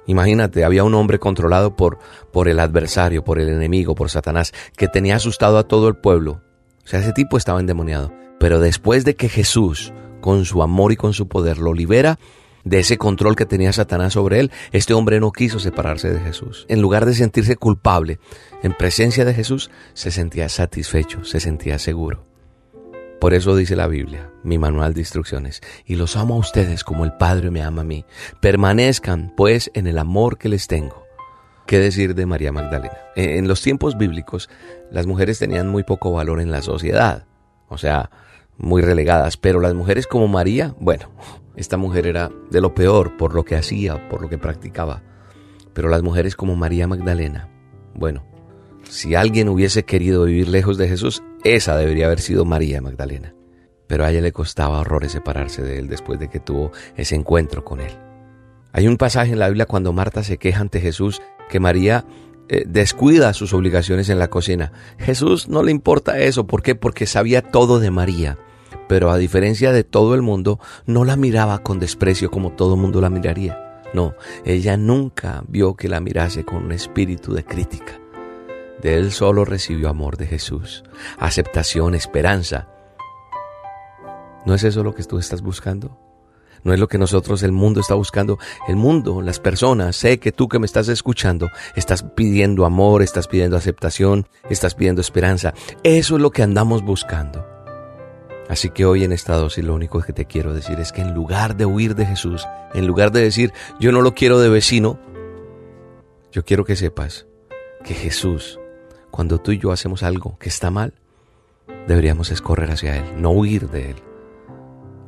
Imagínate, 0.07 0.63
había 0.63 0.83
un 0.83 0.95
hombre 0.95 1.19
controlado 1.19 1.75
por, 1.75 1.99
por 2.31 2.47
el 2.47 2.59
adversario, 2.59 3.23
por 3.23 3.37
el 3.37 3.49
enemigo, 3.49 3.95
por 3.95 4.09
Satanás, 4.09 4.53
que 4.77 4.87
tenía 4.87 5.17
asustado 5.17 5.57
a 5.57 5.67
todo 5.67 5.87
el 5.89 5.95
pueblo. 5.95 6.41
O 6.83 6.87
sea, 6.87 6.99
ese 7.01 7.11
tipo 7.11 7.37
estaba 7.37 7.59
endemoniado. 7.59 8.11
Pero 8.39 8.59
después 8.59 9.05
de 9.05 9.15
que 9.15 9.29
Jesús, 9.29 9.93
con 10.21 10.45
su 10.45 10.63
amor 10.63 10.91
y 10.91 10.95
con 10.95 11.13
su 11.13 11.27
poder, 11.27 11.57
lo 11.57 11.73
libera 11.73 12.17
de 12.63 12.79
ese 12.79 12.97
control 12.97 13.35
que 13.35 13.45
tenía 13.45 13.73
Satanás 13.73 14.13
sobre 14.13 14.39
él, 14.39 14.51
este 14.71 14.93
hombre 14.93 15.19
no 15.19 15.31
quiso 15.31 15.59
separarse 15.59 16.11
de 16.11 16.19
Jesús. 16.19 16.65
En 16.69 16.81
lugar 16.81 17.05
de 17.05 17.13
sentirse 17.13 17.55
culpable 17.55 18.19
en 18.63 18.73
presencia 18.73 19.25
de 19.25 19.33
Jesús, 19.33 19.71
se 19.93 20.11
sentía 20.11 20.49
satisfecho, 20.49 21.23
se 21.23 21.39
sentía 21.39 21.79
seguro. 21.79 22.23
Por 23.19 23.33
eso 23.35 23.55
dice 23.55 23.75
la 23.75 23.87
Biblia, 23.87 24.31
mi 24.43 24.57
manual 24.57 24.93
de 24.93 25.01
instrucciones, 25.01 25.61
y 25.85 25.95
los 25.95 26.17
amo 26.17 26.35
a 26.35 26.39
ustedes 26.39 26.83
como 26.83 27.05
el 27.05 27.13
Padre 27.13 27.51
me 27.51 27.61
ama 27.61 27.81
a 27.81 27.85
mí. 27.85 28.03
Permanezcan, 28.41 29.33
pues, 29.37 29.69
en 29.75 29.85
el 29.85 29.99
amor 29.99 30.39
que 30.39 30.49
les 30.49 30.65
tengo. 30.65 31.05
¿Qué 31.67 31.77
decir 31.77 32.15
de 32.15 32.25
María 32.25 32.51
Magdalena? 32.51 32.97
En 33.15 33.47
los 33.47 33.61
tiempos 33.61 33.95
bíblicos, 33.95 34.49
las 34.89 35.05
mujeres 35.05 35.37
tenían 35.37 35.67
muy 35.67 35.83
poco 35.83 36.11
valor 36.11 36.41
en 36.41 36.49
la 36.49 36.63
sociedad, 36.63 37.27
o 37.69 37.77
sea, 37.77 38.09
muy 38.57 38.81
relegadas, 38.81 39.37
pero 39.37 39.59
las 39.59 39.73
mujeres 39.73 40.07
como 40.07 40.27
María, 40.27 40.75
bueno, 40.79 41.09
esta 41.55 41.77
mujer 41.77 42.07
era 42.07 42.31
de 42.49 42.61
lo 42.61 42.73
peor 42.73 43.17
por 43.17 43.33
lo 43.33 43.43
que 43.43 43.55
hacía, 43.55 44.09
por 44.09 44.21
lo 44.21 44.29
que 44.29 44.37
practicaba. 44.37 45.03
Pero 45.73 45.89
las 45.89 46.03
mujeres 46.03 46.35
como 46.35 46.55
María 46.55 46.87
Magdalena, 46.87 47.49
bueno, 47.93 48.23
si 48.83 49.15
alguien 49.15 49.49
hubiese 49.49 49.83
querido 49.83 50.25
vivir 50.25 50.47
lejos 50.47 50.77
de 50.77 50.87
Jesús, 50.87 51.23
esa 51.43 51.77
debería 51.77 52.05
haber 52.05 52.19
sido 52.19 52.45
María 52.45 52.81
Magdalena. 52.81 53.33
Pero 53.87 54.05
a 54.05 54.11
ella 54.11 54.21
le 54.21 54.31
costaba 54.31 54.79
horrores 54.79 55.11
separarse 55.11 55.61
de 55.61 55.79
él 55.79 55.87
después 55.87 56.19
de 56.19 56.29
que 56.29 56.39
tuvo 56.39 56.71
ese 56.95 57.15
encuentro 57.15 57.63
con 57.63 57.81
él. 57.81 57.91
Hay 58.73 58.87
un 58.87 58.97
pasaje 58.97 59.33
en 59.33 59.39
la 59.39 59.47
Biblia 59.47 59.65
cuando 59.65 59.91
Marta 59.91 60.23
se 60.23 60.37
queja 60.37 60.61
ante 60.61 60.79
Jesús 60.79 61.21
que 61.49 61.59
María 61.59 62.05
eh, 62.49 62.63
descuida 62.67 63.33
sus 63.33 63.53
obligaciones 63.53 64.09
en 64.09 64.19
la 64.19 64.29
cocina. 64.29 64.71
Jesús 64.97 65.47
no 65.47 65.63
le 65.63 65.71
importa 65.71 66.19
eso. 66.19 66.47
¿Por 66.47 66.61
qué? 66.61 66.75
Porque 66.75 67.05
sabía 67.05 67.41
todo 67.41 67.79
de 67.79 67.91
María. 67.91 68.37
Pero 68.87 69.09
a 69.11 69.17
diferencia 69.17 69.71
de 69.71 69.83
todo 69.83 70.15
el 70.15 70.21
mundo, 70.21 70.59
no 70.85 71.05
la 71.05 71.15
miraba 71.15 71.59
con 71.59 71.79
desprecio 71.79 72.29
como 72.29 72.51
todo 72.51 72.75
el 72.75 72.81
mundo 72.81 72.99
la 73.01 73.09
miraría. 73.09 73.83
No, 73.93 74.13
ella 74.45 74.77
nunca 74.77 75.43
vio 75.47 75.75
que 75.75 75.89
la 75.89 75.99
mirase 75.99 76.45
con 76.45 76.65
un 76.65 76.71
espíritu 76.71 77.33
de 77.33 77.43
crítica. 77.43 77.99
De 78.81 78.95
él 78.95 79.11
solo 79.11 79.45
recibió 79.45 79.89
amor 79.89 80.17
de 80.17 80.27
Jesús, 80.27 80.83
aceptación, 81.19 81.93
esperanza. 81.93 82.67
¿No 84.45 84.55
es 84.55 84.63
eso 84.63 84.83
lo 84.83 84.95
que 84.95 85.03
tú 85.03 85.19
estás 85.19 85.41
buscando? 85.41 86.10
¿No 86.63 86.73
es 86.73 86.79
lo 86.79 86.87
que 86.87 86.97
nosotros, 86.97 87.43
el 87.43 87.51
mundo, 87.51 87.79
está 87.79 87.95
buscando? 87.95 88.37
El 88.67 88.75
mundo, 88.75 89.21
las 89.21 89.39
personas, 89.39 89.95
sé 89.95 90.19
que 90.19 90.31
tú 90.31 90.47
que 90.47 90.59
me 90.59 90.65
estás 90.65 90.87
escuchando, 90.87 91.49
estás 91.75 92.03
pidiendo 92.03 92.65
amor, 92.65 93.01
estás 93.01 93.27
pidiendo 93.27 93.57
aceptación, 93.57 94.27
estás 94.49 94.75
pidiendo 94.75 95.01
esperanza. 95.01 95.53
Eso 95.83 96.15
es 96.15 96.21
lo 96.21 96.31
que 96.31 96.43
andamos 96.43 96.83
buscando. 96.83 97.45
Así 98.49 98.69
que 98.69 98.85
hoy 98.85 99.03
en 99.03 99.13
esta 99.13 99.35
dosis 99.37 99.63
lo 99.63 99.73
único 99.73 100.01
que 100.01 100.13
te 100.13 100.25
quiero 100.25 100.53
decir 100.53 100.79
es 100.79 100.91
que 100.91 101.01
en 101.01 101.13
lugar 101.13 101.55
de 101.55 101.65
huir 101.65 101.95
de 101.95 102.05
Jesús, 102.05 102.45
en 102.73 102.85
lugar 102.85 103.11
de 103.11 103.21
decir 103.21 103.53
yo 103.79 103.91
no 103.91 104.01
lo 104.01 104.13
quiero 104.13 104.39
de 104.39 104.49
vecino, 104.49 104.99
yo 106.31 106.43
quiero 106.43 106.65
que 106.65 106.75
sepas 106.75 107.27
que 107.83 107.93
Jesús 107.93 108.59
cuando 109.11 109.39
tú 109.39 109.51
y 109.51 109.59
yo 109.59 109.71
hacemos 109.71 110.03
algo 110.03 110.37
que 110.39 110.49
está 110.49 110.71
mal, 110.71 110.93
deberíamos 111.87 112.31
escorrer 112.31 112.71
hacia 112.71 112.97
Él, 112.97 113.21
no 113.21 113.31
huir 113.31 113.69
de 113.69 113.91
Él. 113.91 114.10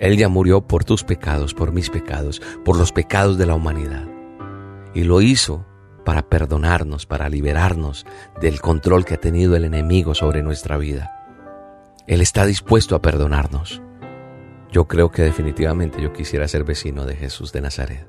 Él 0.03 0.17
ya 0.17 0.27
murió 0.27 0.67
por 0.67 0.83
tus 0.83 1.05
pecados, 1.05 1.53
por 1.53 1.71
mis 1.71 1.89
pecados, 1.89 2.41
por 2.65 2.77
los 2.77 2.91
pecados 2.91 3.37
de 3.37 3.45
la 3.45 3.55
humanidad. 3.55 4.05
Y 4.93 5.05
lo 5.05 5.21
hizo 5.21 5.65
para 6.03 6.27
perdonarnos, 6.27 7.05
para 7.05 7.29
liberarnos 7.29 8.05
del 8.41 8.59
control 8.59 9.05
que 9.05 9.13
ha 9.13 9.19
tenido 9.21 9.55
el 9.55 9.63
enemigo 9.63 10.13
sobre 10.13 10.43
nuestra 10.43 10.75
vida. 10.75 11.09
Él 12.05 12.19
está 12.19 12.45
dispuesto 12.45 12.97
a 12.97 13.01
perdonarnos. 13.01 13.81
Yo 14.73 14.89
creo 14.89 15.09
que 15.09 15.21
definitivamente 15.21 16.01
yo 16.01 16.11
quisiera 16.11 16.49
ser 16.49 16.65
vecino 16.65 17.05
de 17.05 17.15
Jesús 17.15 17.53
de 17.53 17.61
Nazaret. 17.61 18.05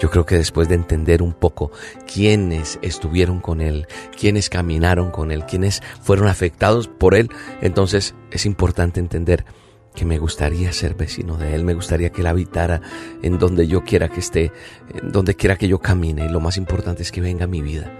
Yo 0.00 0.10
creo 0.10 0.26
que 0.26 0.36
después 0.36 0.68
de 0.68 0.74
entender 0.74 1.22
un 1.22 1.32
poco 1.32 1.70
quiénes 2.12 2.80
estuvieron 2.82 3.38
con 3.38 3.60
Él, 3.60 3.86
quiénes 4.18 4.50
caminaron 4.50 5.12
con 5.12 5.30
Él, 5.30 5.44
quiénes 5.44 5.80
fueron 6.02 6.26
afectados 6.26 6.88
por 6.88 7.14
Él, 7.14 7.30
entonces 7.60 8.16
es 8.32 8.46
importante 8.46 8.98
entender 8.98 9.44
que 9.94 10.04
me 10.04 10.18
gustaría 10.18 10.72
ser 10.72 10.94
vecino 10.94 11.36
de 11.36 11.54
Él, 11.54 11.64
me 11.64 11.74
gustaría 11.74 12.10
que 12.10 12.20
Él 12.20 12.26
habitara 12.28 12.80
en 13.22 13.38
donde 13.38 13.66
yo 13.66 13.84
quiera 13.84 14.08
que 14.08 14.20
esté, 14.20 14.52
en 14.94 15.12
donde 15.12 15.34
quiera 15.34 15.56
que 15.56 15.68
yo 15.68 15.78
camine. 15.78 16.26
Y 16.26 16.28
lo 16.28 16.40
más 16.40 16.56
importante 16.56 17.02
es 17.02 17.12
que 17.12 17.20
venga 17.20 17.44
a 17.44 17.48
mi 17.48 17.60
vida 17.60 17.90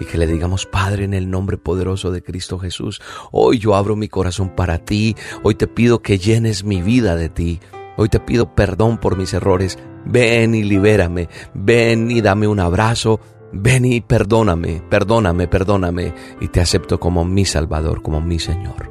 y 0.00 0.06
que 0.06 0.18
le 0.18 0.26
digamos, 0.26 0.66
Padre, 0.66 1.04
en 1.04 1.14
el 1.14 1.30
nombre 1.30 1.58
poderoso 1.58 2.10
de 2.10 2.22
Cristo 2.22 2.58
Jesús, 2.58 3.00
hoy 3.30 3.58
yo 3.58 3.74
abro 3.74 3.96
mi 3.96 4.08
corazón 4.08 4.54
para 4.56 4.78
ti, 4.78 5.14
hoy 5.42 5.54
te 5.54 5.66
pido 5.66 6.00
que 6.00 6.18
llenes 6.18 6.64
mi 6.64 6.80
vida 6.80 7.14
de 7.16 7.28
ti. 7.28 7.60
Hoy 7.96 8.08
te 8.08 8.18
pido 8.18 8.54
perdón 8.54 8.96
por 8.96 9.18
mis 9.18 9.34
errores. 9.34 9.78
Ven 10.06 10.54
y 10.54 10.62
libérame. 10.62 11.28
Ven 11.52 12.10
y 12.10 12.22
dame 12.22 12.48
un 12.48 12.58
abrazo. 12.58 13.20
Ven 13.52 13.84
y 13.84 14.00
perdóname, 14.00 14.82
perdóname, 14.88 15.48
perdóname. 15.48 16.14
Y 16.40 16.48
te 16.48 16.60
acepto 16.60 16.98
como 16.98 17.26
mi 17.26 17.44
Salvador, 17.44 18.00
como 18.00 18.22
mi 18.22 18.38
Señor. 18.38 18.90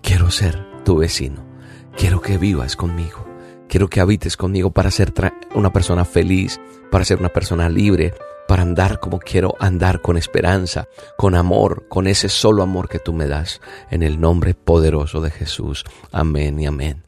Quiero 0.00 0.30
ser 0.30 0.64
tu 0.84 0.96
vecino. 0.96 1.53
Quiero 1.96 2.20
que 2.20 2.38
vivas 2.38 2.76
conmigo. 2.76 3.24
Quiero 3.68 3.88
que 3.88 4.00
habites 4.00 4.36
conmigo 4.36 4.70
para 4.70 4.90
ser 4.90 5.12
una 5.54 5.72
persona 5.72 6.04
feliz, 6.04 6.60
para 6.90 7.04
ser 7.04 7.18
una 7.18 7.30
persona 7.30 7.68
libre, 7.68 8.14
para 8.46 8.62
andar 8.62 9.00
como 9.00 9.18
quiero 9.18 9.54
andar 9.58 10.02
con 10.02 10.16
esperanza, 10.16 10.86
con 11.16 11.34
amor, 11.34 11.86
con 11.88 12.06
ese 12.06 12.28
solo 12.28 12.62
amor 12.62 12.88
que 12.88 12.98
tú 12.98 13.12
me 13.12 13.26
das. 13.26 13.60
En 13.90 14.02
el 14.02 14.20
nombre 14.20 14.54
poderoso 14.54 15.20
de 15.20 15.30
Jesús. 15.30 15.84
Amén 16.12 16.60
y 16.60 16.66
amén. 16.66 17.04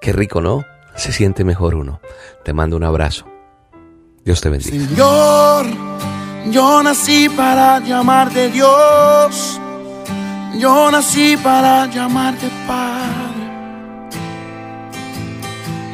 Qué 0.00 0.12
rico, 0.12 0.40
¿no? 0.40 0.64
Se 0.96 1.12
siente 1.12 1.44
mejor 1.44 1.74
uno. 1.74 2.00
Te 2.44 2.52
mando 2.52 2.76
un 2.76 2.84
abrazo. 2.84 3.26
Dios 4.24 4.40
te 4.40 4.48
bendiga. 4.48 4.86
Señor, 4.88 5.66
yo 6.50 6.82
nací 6.82 7.28
para 7.28 7.78
llamarte 7.80 8.50
Dios. 8.50 9.60
Yo 10.58 10.90
nací 10.90 11.36
para 11.36 11.86
llamarte 11.86 12.48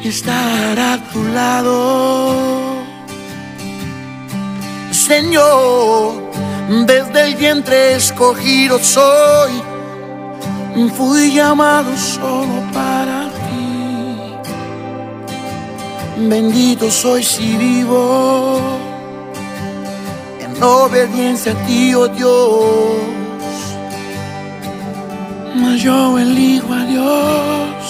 Estar 0.03 0.79
a 0.79 0.97
tu 1.11 1.23
lado. 1.23 2.81
Señor, 4.91 6.13
desde 6.85 7.27
el 7.27 7.35
vientre 7.35 7.95
escogido 7.95 8.79
soy. 8.79 9.61
Fui 10.95 11.33
llamado 11.33 11.95
solo 11.97 12.63
para 12.73 13.29
ti. 13.29 14.51
Bendito 16.29 16.89
soy 16.89 17.23
si 17.23 17.57
vivo 17.57 18.59
en 20.39 20.63
obediencia 20.63 21.51
a 21.51 21.55
ti, 21.65 21.93
oh 21.93 22.07
Dios. 22.07 23.01
Mas 25.55 25.81
yo 25.81 26.17
elijo 26.17 26.73
a 26.73 26.85
Dios, 26.85 27.80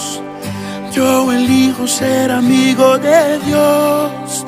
yo 0.94 1.32
elijo 1.32 1.88
ser 1.88 2.32
amigo 2.32 2.98
de 2.98 3.40
Dios. 3.40 4.46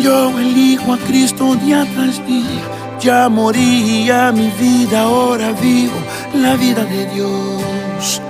Yo 0.00 0.38
elijo 0.38 0.92
a 0.92 0.98
Cristo 0.98 1.54
día 1.56 1.86
tras 1.94 2.24
día. 2.26 2.62
Ya 3.00 3.28
moría 3.28 4.32
mi 4.32 4.50
vida, 4.58 5.02
ahora 5.02 5.52
vivo 5.52 5.96
la 6.34 6.56
vida 6.56 6.84
de 6.84 7.06
Dios. 7.14 8.20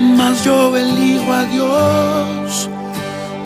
Mas 0.00 0.44
yo 0.44 0.76
elijo 0.76 1.32
a 1.32 1.44
Dios. 1.44 2.70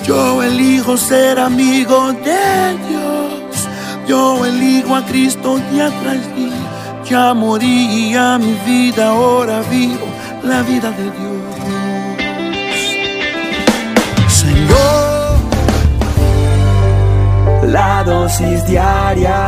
Yo 0.05 0.43
elijo 0.43 0.97
ser 0.97 1.41
amigo 1.41 2.13
de 2.13 2.79
Dios. 2.89 3.69
Yo 4.07 4.47
elijo 4.47 4.95
a 4.95 5.05
Cristo 5.05 5.59
día 5.73 5.91
tras 6.03 6.37
día. 6.37 6.53
Ya 7.09 7.35
moría 7.35 8.39
mi 8.39 8.53
vida, 8.67 9.09
ahora 9.09 9.63
vivo 9.71 10.07
la 10.43 10.63
vida 10.63 10.91
de 10.91 11.05
Dios. 11.05 11.46
Dosis 18.27 18.67
diaria 18.67 19.39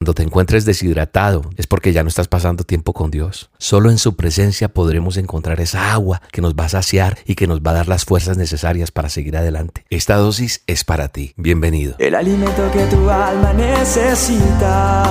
Cuando 0.00 0.14
te 0.14 0.24
encuentres 0.24 0.64
deshidratado 0.64 1.42
es 1.56 1.68
porque 1.68 1.92
ya 1.92 2.02
no 2.02 2.08
estás 2.08 2.26
pasando 2.26 2.64
tiempo 2.64 2.92
con 2.92 3.12
Dios. 3.12 3.52
Solo 3.56 3.90
en 3.90 3.98
su 3.98 4.16
presencia 4.16 4.70
podremos 4.70 5.16
encontrar 5.18 5.60
esa 5.60 5.92
agua 5.92 6.20
que 6.32 6.42
nos 6.42 6.54
va 6.54 6.64
a 6.64 6.70
saciar 6.70 7.18
y 7.26 7.36
que 7.36 7.46
nos 7.46 7.60
va 7.60 7.70
a 7.70 7.74
dar 7.74 7.86
las 7.86 8.04
fuerzas 8.04 8.38
necesarias 8.38 8.90
para 8.90 9.08
seguir 9.08 9.36
adelante. 9.36 9.84
Esta 9.88 10.16
dosis 10.16 10.64
es 10.66 10.82
para 10.82 11.06
ti. 11.08 11.32
Bienvenido. 11.36 11.94
El 11.98 12.16
alimento 12.16 12.68
que 12.72 12.86
tu 12.86 13.08
alma 13.08 13.52
necesita. 13.52 15.04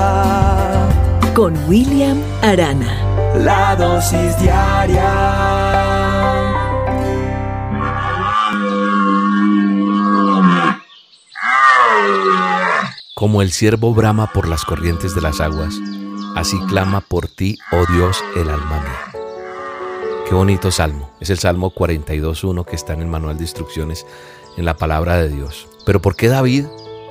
Con 1.33 1.55
William 1.69 2.21
Arana. 2.41 3.37
La 3.37 3.73
dosis 3.77 4.37
diaria. 4.41 5.48
Como 13.15 13.41
el 13.41 13.51
ciervo 13.51 13.93
brama 13.93 14.31
por 14.31 14.47
las 14.47 14.63
corrientes 14.63 15.13
de 15.13 15.21
las 15.21 15.41
aguas, 15.41 15.75
así 16.35 16.57
clama 16.67 17.01
por 17.01 17.27
ti, 17.27 17.57
oh 17.71 17.85
Dios, 17.93 18.23
el 18.35 18.49
alma 18.49 18.79
mía. 18.81 19.09
Qué 20.29 20.35
bonito 20.35 20.69
salmo. 20.69 21.09
Es 21.19 21.31
el 21.31 21.39
Salmo 21.39 21.73
42.1 21.73 22.63
que 22.63 22.75
está 22.75 22.93
en 22.93 23.01
el 23.01 23.07
manual 23.07 23.37
de 23.37 23.43
instrucciones 23.43 24.05
en 24.57 24.65
la 24.65 24.77
palabra 24.77 25.17
de 25.17 25.27
Dios. 25.27 25.67
Pero 25.87 26.03
¿por 26.03 26.15
qué 26.15 26.27
David 26.27 26.65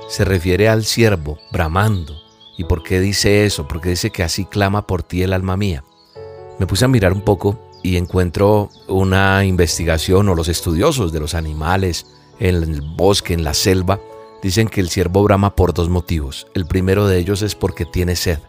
se 0.07 0.23
refiere 0.23 0.69
al 0.69 0.85
siervo 0.85 1.37
bramando? 1.51 2.15
¿Y 2.57 2.63
por 2.63 2.81
qué 2.81 3.01
dice 3.01 3.45
eso? 3.45 3.67
Porque 3.67 3.89
dice 3.89 4.09
que 4.09 4.23
así 4.23 4.45
clama 4.45 4.87
por 4.87 5.03
ti 5.03 5.21
el 5.21 5.33
alma 5.33 5.57
mía. 5.57 5.83
Me 6.59 6.65
puse 6.65 6.85
a 6.85 6.87
mirar 6.87 7.11
un 7.11 7.21
poco 7.21 7.59
y 7.83 7.97
encuentro 7.97 8.69
una 8.87 9.43
investigación 9.43 10.29
o 10.29 10.35
los 10.35 10.47
estudiosos 10.47 11.11
de 11.11 11.19
los 11.19 11.35
animales 11.35 12.05
en 12.39 12.55
el 12.55 12.81
bosque, 12.81 13.33
en 13.33 13.43
la 13.43 13.53
selva, 13.53 13.99
dicen 14.41 14.67
que 14.67 14.81
el 14.81 14.89
ciervo 14.89 15.23
brama 15.23 15.55
por 15.55 15.73
dos 15.73 15.89
motivos. 15.89 16.47
El 16.53 16.65
primero 16.65 17.07
de 17.07 17.17
ellos 17.17 17.41
es 17.41 17.55
porque 17.55 17.85
tiene 17.85 18.15
sed. 18.15 18.39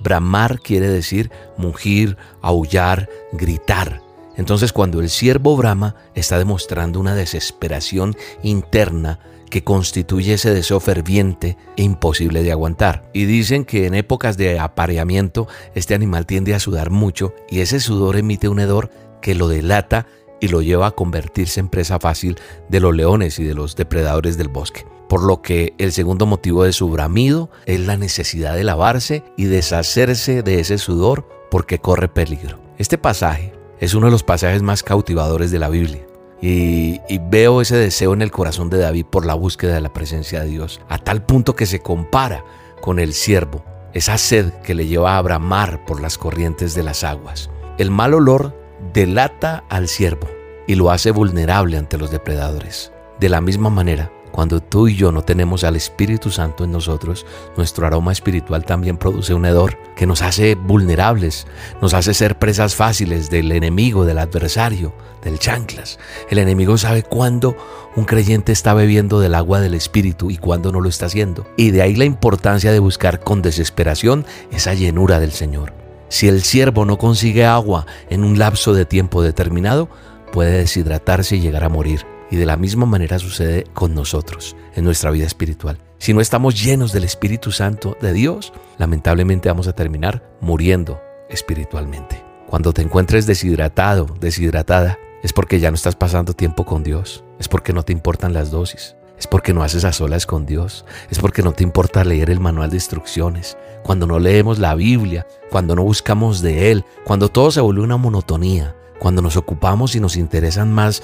Bramar 0.00 0.60
quiere 0.60 0.88
decir 0.88 1.30
mugir, 1.56 2.16
aullar, 2.40 3.08
gritar. 3.32 4.02
Entonces 4.36 4.72
cuando 4.72 5.00
el 5.00 5.10
ciervo 5.10 5.56
brama 5.56 5.94
está 6.14 6.38
demostrando 6.38 6.98
una 6.98 7.14
desesperación 7.14 8.16
interna 8.42 9.18
que 9.50 9.62
constituye 9.62 10.32
ese 10.32 10.54
deseo 10.54 10.80
ferviente 10.80 11.58
e 11.76 11.82
imposible 11.82 12.42
de 12.42 12.52
aguantar. 12.52 13.10
Y 13.12 13.26
dicen 13.26 13.66
que 13.66 13.86
en 13.86 13.94
épocas 13.94 14.38
de 14.38 14.58
apareamiento 14.58 15.46
este 15.74 15.94
animal 15.94 16.24
tiende 16.24 16.54
a 16.54 16.60
sudar 16.60 16.88
mucho 16.88 17.34
y 17.50 17.60
ese 17.60 17.78
sudor 17.78 18.16
emite 18.16 18.48
un 18.48 18.60
hedor 18.60 18.90
que 19.20 19.34
lo 19.34 19.48
delata 19.48 20.06
y 20.40 20.48
lo 20.48 20.62
lleva 20.62 20.86
a 20.86 20.92
convertirse 20.92 21.60
en 21.60 21.68
presa 21.68 22.00
fácil 22.00 22.40
de 22.70 22.80
los 22.80 22.96
leones 22.96 23.38
y 23.38 23.44
de 23.44 23.54
los 23.54 23.76
depredadores 23.76 24.38
del 24.38 24.48
bosque. 24.48 24.86
Por 25.12 25.24
lo 25.24 25.42
que 25.42 25.74
el 25.76 25.92
segundo 25.92 26.24
motivo 26.24 26.64
de 26.64 26.72
su 26.72 26.88
bramido 26.88 27.50
es 27.66 27.80
la 27.80 27.98
necesidad 27.98 28.54
de 28.54 28.64
lavarse 28.64 29.22
y 29.36 29.44
deshacerse 29.44 30.42
de 30.42 30.58
ese 30.58 30.78
sudor 30.78 31.28
porque 31.50 31.78
corre 31.78 32.08
peligro. 32.08 32.58
Este 32.78 32.96
pasaje 32.96 33.52
es 33.78 33.92
uno 33.92 34.06
de 34.06 34.12
los 34.12 34.22
pasajes 34.22 34.62
más 34.62 34.82
cautivadores 34.82 35.50
de 35.50 35.58
la 35.58 35.68
Biblia. 35.68 36.06
Y, 36.40 36.98
veo 37.28 37.60
ese 37.60 37.76
deseo 37.76 38.14
en 38.14 38.22
el 38.22 38.30
corazón 38.30 38.70
de 38.70 38.78
David 38.78 39.04
por 39.04 39.26
la 39.26 39.34
búsqueda 39.34 39.74
de 39.74 39.82
la 39.82 39.92
presencia 39.92 40.40
de 40.40 40.48
Dios, 40.48 40.80
a 40.88 40.96
tal 40.96 41.22
punto 41.26 41.54
que 41.56 41.66
se 41.66 41.80
compara 41.80 42.42
con 42.80 42.98
el 42.98 43.12
siervo, 43.12 43.62
esa 43.92 44.16
sed 44.16 44.50
que 44.64 44.74
le 44.74 44.86
lleva 44.86 45.18
a 45.18 45.22
bramar 45.22 45.84
por 45.84 46.00
las 46.00 46.16
corrientes 46.16 46.74
de 46.74 46.84
las 46.84 47.04
aguas. 47.04 47.50
El 47.76 47.90
mal 47.90 48.14
olor 48.14 48.58
delata 48.94 49.62
al 49.68 49.88
siervo 49.88 50.26
y 50.66 50.74
lo 50.74 50.90
hace 50.90 51.10
vulnerable 51.10 51.76
ante 51.76 51.98
los 51.98 52.10
depredadores. 52.10 52.92
De 53.20 53.28
la 53.28 53.42
misma 53.42 53.68
manera, 53.68 54.10
cuando 54.32 54.60
tú 54.60 54.88
y 54.88 54.96
yo 54.96 55.12
no 55.12 55.22
tenemos 55.22 55.62
al 55.62 55.76
Espíritu 55.76 56.30
Santo 56.30 56.64
en 56.64 56.72
nosotros, 56.72 57.26
nuestro 57.56 57.86
aroma 57.86 58.12
espiritual 58.12 58.64
también 58.64 58.96
produce 58.96 59.34
un 59.34 59.44
hedor 59.44 59.78
que 59.94 60.06
nos 60.06 60.22
hace 60.22 60.54
vulnerables, 60.54 61.46
nos 61.80 61.94
hace 61.94 62.14
ser 62.14 62.38
presas 62.38 62.74
fáciles 62.74 63.30
del 63.30 63.52
enemigo, 63.52 64.04
del 64.04 64.18
adversario, 64.18 64.94
del 65.22 65.38
chanclas. 65.38 65.98
El 66.30 66.38
enemigo 66.38 66.78
sabe 66.78 67.02
cuándo 67.02 67.56
un 67.94 68.04
creyente 68.04 68.52
está 68.52 68.74
bebiendo 68.74 69.20
del 69.20 69.34
agua 69.34 69.60
del 69.60 69.74
Espíritu 69.74 70.30
y 70.30 70.38
cuándo 70.38 70.72
no 70.72 70.80
lo 70.80 70.88
está 70.88 71.06
haciendo. 71.06 71.46
Y 71.56 71.70
de 71.70 71.82
ahí 71.82 71.94
la 71.94 72.06
importancia 72.06 72.72
de 72.72 72.78
buscar 72.78 73.20
con 73.20 73.42
desesperación 73.42 74.24
esa 74.50 74.74
llenura 74.74 75.20
del 75.20 75.32
Señor. 75.32 75.74
Si 76.08 76.28
el 76.28 76.42
siervo 76.42 76.84
no 76.84 76.98
consigue 76.98 77.44
agua 77.44 77.86
en 78.10 78.24
un 78.24 78.38
lapso 78.38 78.74
de 78.74 78.84
tiempo 78.84 79.22
determinado, 79.22 79.88
puede 80.32 80.58
deshidratarse 80.58 81.36
y 81.36 81.40
llegar 81.40 81.64
a 81.64 81.68
morir. 81.68 82.11
Y 82.32 82.36
de 82.36 82.46
la 82.46 82.56
misma 82.56 82.86
manera 82.86 83.18
sucede 83.18 83.64
con 83.74 83.94
nosotros 83.94 84.56
en 84.74 84.84
nuestra 84.84 85.10
vida 85.10 85.26
espiritual. 85.26 85.76
Si 85.98 86.14
no 86.14 86.22
estamos 86.22 86.60
llenos 86.60 86.90
del 86.90 87.04
Espíritu 87.04 87.52
Santo 87.52 87.94
de 88.00 88.14
Dios, 88.14 88.54
lamentablemente 88.78 89.50
vamos 89.50 89.68
a 89.68 89.74
terminar 89.74 90.34
muriendo 90.40 90.98
espiritualmente. 91.28 92.24
Cuando 92.48 92.72
te 92.72 92.80
encuentres 92.80 93.26
deshidratado, 93.26 94.06
deshidratada, 94.18 94.98
es 95.22 95.34
porque 95.34 95.60
ya 95.60 95.70
no 95.70 95.74
estás 95.74 95.94
pasando 95.94 96.32
tiempo 96.32 96.64
con 96.64 96.82
Dios, 96.82 97.22
es 97.38 97.48
porque 97.48 97.74
no 97.74 97.82
te 97.82 97.92
importan 97.92 98.32
las 98.32 98.50
dosis, 98.50 98.96
es 99.18 99.26
porque 99.26 99.52
no 99.52 99.62
haces 99.62 99.84
a 99.84 99.92
solas 99.92 100.24
con 100.24 100.46
Dios, 100.46 100.86
es 101.10 101.18
porque 101.18 101.42
no 101.42 101.52
te 101.52 101.64
importa 101.64 102.02
leer 102.02 102.30
el 102.30 102.40
manual 102.40 102.70
de 102.70 102.76
instrucciones, 102.76 103.58
cuando 103.82 104.06
no 104.06 104.18
leemos 104.18 104.58
la 104.58 104.74
Biblia, 104.74 105.26
cuando 105.50 105.76
no 105.76 105.82
buscamos 105.82 106.40
de 106.40 106.70
Él, 106.70 106.86
cuando 107.04 107.28
todo 107.28 107.50
se 107.50 107.60
vuelve 107.60 107.82
una 107.82 107.98
monotonía, 107.98 108.74
cuando 109.02 109.20
nos 109.20 109.36
ocupamos 109.36 109.96
y 109.96 110.00
nos 110.00 110.16
interesan 110.16 110.72
más 110.72 111.02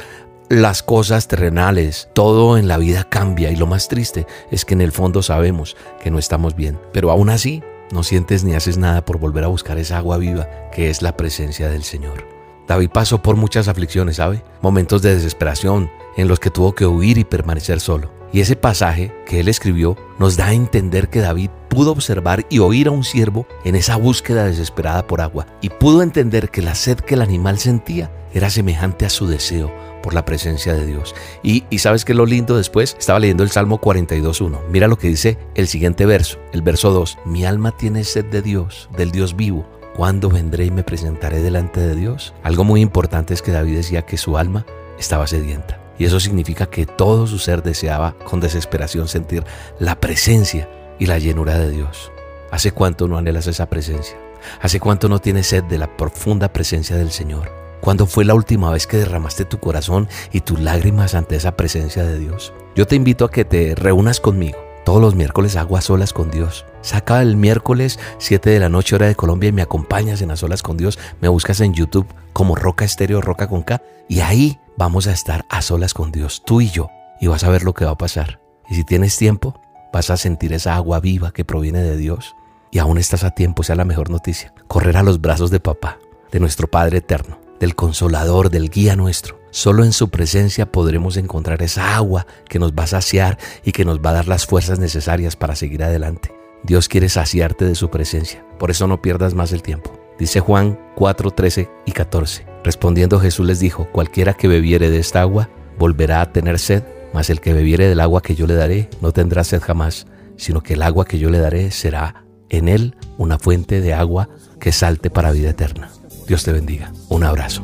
las 0.49 0.83
cosas 0.83 1.29
terrenales, 1.29 2.09
todo 2.15 2.57
en 2.57 2.69
la 2.69 2.79
vida 2.79 3.05
cambia 3.05 3.51
y 3.51 3.57
lo 3.57 3.67
más 3.67 3.89
triste 3.89 4.27
es 4.51 4.65
que 4.65 4.75
en 4.75 4.81
el 4.81 4.93
fondo 4.93 5.23
sabemos 5.23 5.77
que 6.03 6.11
no 6.11 6.19
estamos 6.19 6.57
bien, 6.57 6.79
pero 6.93 7.11
aún 7.11 7.29
así 7.29 7.63
no 7.93 8.03
sientes 8.03 8.45
ni 8.45 8.55
haces 8.55 8.79
nada 8.79 9.05
por 9.05 9.19
volver 9.19 9.45
a 9.45 9.49
buscar 9.49 9.79
esa 9.79 9.99
agua 9.99 10.17
viva 10.17 10.49
que 10.73 10.89
es 10.89 11.03
la 11.03 11.17
presencia 11.17 11.69
del 11.69 11.85
Señor. 11.85 12.27
David 12.67 12.91
pasó 12.91 13.23
por 13.23 13.37
muchas 13.37 13.69
aflicciones, 13.69 14.17
¿sabe? 14.17 14.43
Momentos 14.61 15.03
de 15.03 15.15
desesperación 15.15 15.91
en 16.19 16.29
los 16.29 16.41
que 16.41 16.51
tuvo 16.51 16.75
que 16.75 16.85
huir 16.85 17.17
y 17.17 17.25
permanecer 17.25 17.81
solo. 17.81 18.13
Y 18.31 18.41
ese 18.41 18.57
pasaje 18.57 19.15
que 19.27 19.41
él 19.41 19.49
escribió 19.49 19.97
nos 20.19 20.37
da 20.37 20.49
a 20.49 20.53
entender 20.53 21.09
que 21.09 21.21
David 21.21 21.49
pudo 21.71 21.93
observar 21.93 22.45
y 22.51 22.59
oír 22.59 22.89
a 22.89 22.91
un 22.91 23.05
siervo 23.05 23.47
en 23.65 23.75
esa 23.75 23.97
búsqueda 23.97 24.45
desesperada 24.45 25.07
por 25.07 25.23
agua 25.23 25.47
y 25.63 25.71
pudo 25.71 26.03
entender 26.03 26.51
que 26.51 26.61
la 26.61 26.75
sed 26.75 26.99
que 26.99 27.15
el 27.15 27.23
animal 27.23 27.59
sentía 27.59 28.11
era 28.35 28.51
semejante 28.51 29.07
a 29.07 29.11
su 29.11 29.27
deseo 29.27 29.73
por 30.03 30.13
la 30.13 30.25
presencia 30.25 30.75
de 30.75 30.87
Dios. 30.87 31.15
Y, 31.43 31.65
y 31.71 31.79
sabes 31.79 32.05
que 32.05 32.15
lo 32.15 32.27
lindo 32.27 32.57
después, 32.57 32.97
estaba 32.99 33.19
leyendo 33.19 33.43
el 33.43 33.51
Salmo 33.51 33.81
42.1. 33.81 34.59
Mira 34.71 34.89
lo 34.89 34.99
que 34.99 35.09
dice 35.09 35.39
el 35.55 35.69
siguiente 35.69 36.05
verso, 36.05 36.39
el 36.53 36.63
verso 36.63 36.91
2. 36.91 37.19
Mi 37.25 37.45
alma 37.45 37.77
tiene 37.77 38.05
sed 38.05 38.27
de 38.27 38.43
Dios, 38.43 38.91
del 38.97 39.11
Dios 39.11 39.37
vivo. 39.37 39.67
¿Cuándo 39.97 40.29
vendré 40.29 40.67
y 40.67 40.71
me 40.71 40.85
presentaré 40.85 41.41
delante 41.43 41.81
de 41.81 41.97
Dios? 41.97 42.35
Algo 42.43 42.63
muy 42.63 42.81
importante 42.81 43.35
es 43.35 43.43
que 43.43 43.53
David 43.53 43.77
decía 43.77 44.03
que 44.03 44.17
su 44.17 44.39
alma 44.39 44.65
estaba 44.99 45.27
sedienta. 45.27 45.88
Y 45.99 46.05
eso 46.05 46.21
significa 46.21 46.67
que 46.67 46.87
todo 46.87 47.27
su 47.27 47.39
ser 47.39 47.63
deseaba 47.63 48.17
con 48.25 48.41
desesperación 48.41 49.09
sentir 49.09 49.45
la 49.79 50.01
presencia 50.01 50.69
y 50.99 51.07
la 51.07 51.19
llenura 51.19 51.59
de 51.59 51.71
Dios. 51.71 52.13
¿Hace 52.51 52.73
cuánto 52.73 53.09
no 53.09 53.19
anhelas 53.19 53.47
esa 53.47 53.69
presencia? 53.69 54.17
¿Hace 54.61 54.81
cuánto 54.81 55.09
no 55.09 55.19
tienes 55.21 55.49
sed 55.49 55.65
de 55.65 55.79
la 55.79 55.97
profunda 55.97 56.53
presencia 56.53 56.97
del 56.97 57.11
Señor? 57.11 57.51
¿Cuándo 57.81 58.07
fue 58.07 58.25
la 58.25 58.35
última 58.35 58.71
vez 58.71 58.87
que 58.87 58.97
derramaste 58.97 59.45
tu 59.45 59.59
corazón 59.59 60.09
y 60.33 60.41
tus 60.41 60.61
lágrimas 60.61 61.15
ante 61.15 61.37
esa 61.37 61.57
presencia 61.57 62.05
de 62.05 62.19
Dios? 62.19 62.53
Yo 62.75 62.87
te 62.87 62.97
invito 62.97 63.25
a 63.25 63.31
que 63.31 63.45
te 63.45 63.75
reúnas 63.75 64.21
conmigo. 64.21 64.68
Todos 64.89 65.03
los 65.03 65.15
miércoles 65.15 65.55
hago 65.57 65.77
a 65.77 65.83
solas 65.83 66.15
con 66.15 66.31
Dios. 66.31 66.65
Saca 66.81 67.21
el 67.21 67.37
miércoles 67.37 67.99
7 68.17 68.49
de 68.49 68.59
la 68.59 68.71
noche 68.71 68.95
hora 68.95 69.07
de 69.07 69.15
Colombia 69.15 69.51
y 69.51 69.53
me 69.53 69.61
acompañas 69.61 70.23
en 70.23 70.31
a 70.31 70.37
solas 70.39 70.63
con 70.63 70.79
Dios. 70.79 70.99
Me 71.21 71.29
buscas 71.29 71.61
en 71.61 71.75
YouTube 71.75 72.07
como 72.33 72.57
Roca 72.57 72.87
Estéreo, 72.87 73.21
Roca 73.21 73.49
con 73.49 73.61
K. 73.61 73.83
Y 74.09 74.21
ahí 74.21 74.59
vamos 74.79 75.07
a 75.07 75.13
estar 75.13 75.45
a 75.51 75.61
solas 75.61 75.93
con 75.93 76.11
Dios, 76.11 76.43
tú 76.43 76.63
y 76.63 76.71
yo. 76.71 76.89
Y 77.21 77.27
vas 77.27 77.45
a 77.45 77.51
ver 77.51 77.65
lo 77.65 77.75
que 77.75 77.85
va 77.85 77.91
a 77.91 77.99
pasar. 77.99 78.41
Y 78.71 78.77
si 78.77 78.85
tienes 78.85 79.19
tiempo, 79.19 79.61
vas 79.93 80.09
a 80.09 80.17
sentir 80.17 80.55
esa 80.55 80.75
agua 80.75 81.01
viva 81.01 81.33
que 81.33 81.45
proviene 81.45 81.83
de 81.83 81.99
Dios. 81.99 82.35
Y 82.71 82.79
aún 82.79 82.97
estás 82.97 83.25
a 83.25 83.33
tiempo, 83.33 83.65
sea 83.65 83.77
la 83.77 83.85
mejor 83.85 84.09
noticia. 84.09 84.55
Correr 84.69 84.97
a 84.97 85.03
los 85.03 85.21
brazos 85.21 85.51
de 85.51 85.61
papá, 85.61 85.99
de 86.33 86.41
nuestro 86.41 86.67
Padre 86.67 86.97
Eterno, 86.99 87.39
del 87.61 87.75
Consolador, 87.75 88.49
del 88.49 88.71
Guía 88.71 88.97
nuestro. 88.97 89.38
Solo 89.51 89.85
en 89.85 89.93
su 89.93 90.11
presencia 90.11 90.71
podremos 90.71 91.17
encontrar 91.17 91.63
esa 91.63 91.97
agua 91.97 92.27
que 92.49 92.59
nos 92.59 92.73
va 92.73 92.85
a 92.85 92.89
saciar 92.89 93.39
y 93.65 93.73
que 93.73 93.85
nos 93.85 94.01
va 94.01 94.11
a 94.11 94.15
dar 94.15 94.29
las 94.29 94.47
fuerzas 94.47 94.79
necesarias 94.79 95.37
para 95.37 95.57
seguir 95.57 95.83
adelante. 95.83 96.35
Dios 96.63 96.89
quiere 96.89 97.09
saciarte 97.09 97.65
de 97.65 97.75
su 97.75 97.89
presencia, 97.89 98.45
por 98.59 98.71
eso 98.71 98.87
no 98.87 99.01
pierdas 99.01 99.35
más 99.35 99.53
el 99.53 99.63
tiempo. 99.63 99.99
Dice 100.19 100.41
Juan 100.41 100.79
4, 100.97 101.31
13 101.31 101.71
y 101.87 101.93
14. 101.93 102.47
Respondiendo 102.65 103.21
Jesús 103.21 103.47
les 103.47 103.61
dijo, 103.61 103.89
cualquiera 103.93 104.35
que 104.35 104.49
bebiere 104.49 104.91
de 104.91 104.99
esta 104.99 105.21
agua 105.21 105.49
volverá 105.79 106.21
a 106.21 106.33
tener 106.33 106.59
sed, 106.59 106.83
mas 107.15 107.31
el 107.31 107.41
que 107.41 107.55
bebiere 107.55 107.89
del 107.89 108.01
agua 108.01 108.21
que 108.21 108.35
yo 108.35 108.47
le 108.47 108.55
daré 108.55 108.91
no 109.01 109.13
tendrá 109.13 109.45
sed 109.45 109.63
jamás, 109.63 110.07
sino 110.37 110.63
que 110.63 110.75
el 110.75 110.83
agua 110.83 111.07
que 111.07 111.19
yo 111.19 111.31
le 111.31 111.39
daré 111.39 111.71
será 111.71 112.25
en 112.51 112.69
él 112.69 112.97
una 113.17 113.39
fuente 113.39 113.81
de 113.81 113.95
agua 113.95 114.29
que 114.61 114.73
salte 114.73 115.09
para 115.11 115.31
vida 115.31 115.51
eterna. 115.51 115.91
Dios 116.27 116.45
te 116.45 116.53
bendiga. 116.53 116.93
Un 117.09 117.25
abrazo. 117.25 117.63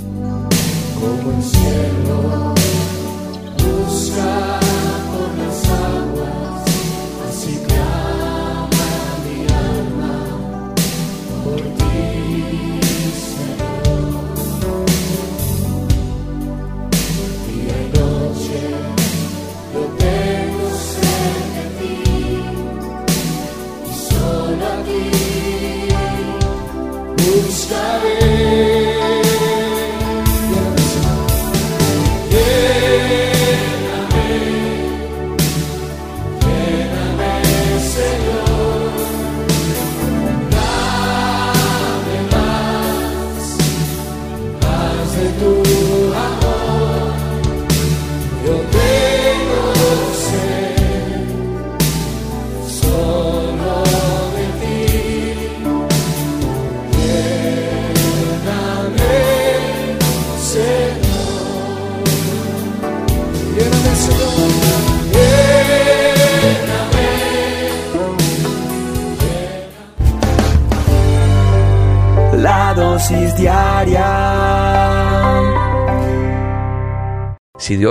La 4.17 4.64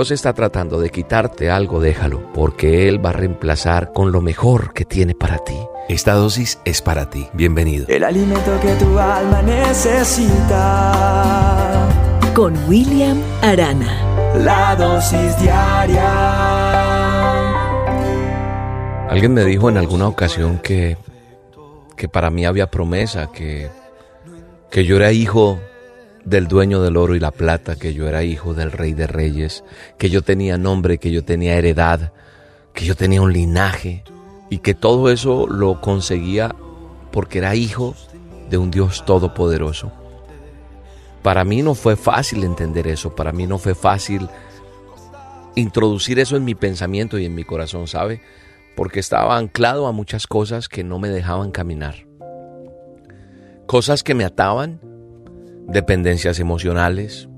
Dios 0.04 0.10
está 0.10 0.34
tratando 0.34 0.78
de 0.82 0.90
quitarte 0.90 1.50
algo, 1.50 1.80
déjalo, 1.80 2.30
porque 2.34 2.88
Él 2.88 3.02
va 3.02 3.08
a 3.08 3.14
reemplazar 3.14 3.90
con 3.94 4.12
lo 4.12 4.20
mejor 4.20 4.74
que 4.74 4.84
tiene 4.84 5.14
para 5.14 5.38
ti. 5.38 5.56
Esta 5.88 6.12
dosis 6.12 6.58
es 6.66 6.82
para 6.82 7.08
ti. 7.08 7.26
Bienvenido. 7.32 7.86
El 7.88 8.04
alimento 8.04 8.60
que 8.60 8.74
tu 8.74 8.98
alma 8.98 9.40
necesita 9.40 10.92
Con 12.34 12.54
William 12.68 13.18
Arana. 13.40 14.34
La 14.44 14.76
dosis 14.76 15.38
diaria 15.38 16.04
Alguien 19.08 19.32
me 19.32 19.46
dijo 19.46 19.70
en 19.70 19.78
alguna 19.78 20.06
ocasión 20.06 20.58
que, 20.58 20.98
que 21.96 22.10
para 22.10 22.28
mí 22.28 22.44
había 22.44 22.70
promesa, 22.70 23.30
que, 23.32 23.70
que 24.70 24.84
yo 24.84 24.96
era 24.96 25.12
hijo 25.12 25.58
del 26.24 26.48
dueño 26.48 26.80
del 26.82 26.96
oro 26.96 27.14
y 27.14 27.20
la 27.20 27.30
plata, 27.30 27.76
que 27.76 27.94
yo 27.94 28.08
era 28.08 28.22
hijo 28.22 28.54
del 28.54 28.72
rey 28.72 28.94
de 28.94 29.06
reyes, 29.06 29.64
que 29.98 30.10
yo 30.10 30.22
tenía 30.22 30.58
nombre, 30.58 30.98
que 30.98 31.10
yo 31.10 31.24
tenía 31.24 31.56
heredad, 31.56 32.12
que 32.72 32.84
yo 32.84 32.96
tenía 32.96 33.22
un 33.22 33.32
linaje 33.32 34.04
y 34.50 34.58
que 34.58 34.74
todo 34.74 35.10
eso 35.10 35.46
lo 35.46 35.80
conseguía 35.80 36.54
porque 37.10 37.38
era 37.38 37.54
hijo 37.54 37.94
de 38.50 38.58
un 38.58 38.70
Dios 38.70 39.04
todopoderoso. 39.04 39.92
Para 41.22 41.44
mí 41.44 41.62
no 41.62 41.74
fue 41.74 41.96
fácil 41.96 42.44
entender 42.44 42.86
eso, 42.86 43.14
para 43.14 43.32
mí 43.32 43.46
no 43.46 43.58
fue 43.58 43.74
fácil 43.74 44.28
introducir 45.54 46.18
eso 46.18 46.36
en 46.36 46.44
mi 46.44 46.54
pensamiento 46.54 47.18
y 47.18 47.24
en 47.24 47.34
mi 47.34 47.44
corazón, 47.44 47.86
¿sabe? 47.86 48.20
Porque 48.76 49.00
estaba 49.00 49.36
anclado 49.36 49.86
a 49.86 49.92
muchas 49.92 50.26
cosas 50.26 50.68
que 50.68 50.84
no 50.84 50.98
me 50.98 51.08
dejaban 51.08 51.50
caminar. 51.50 52.06
Cosas 53.66 54.02
que 54.02 54.14
me 54.14 54.24
ataban, 54.24 54.80
dependencias 55.68 56.38
emocionales, 56.40 57.28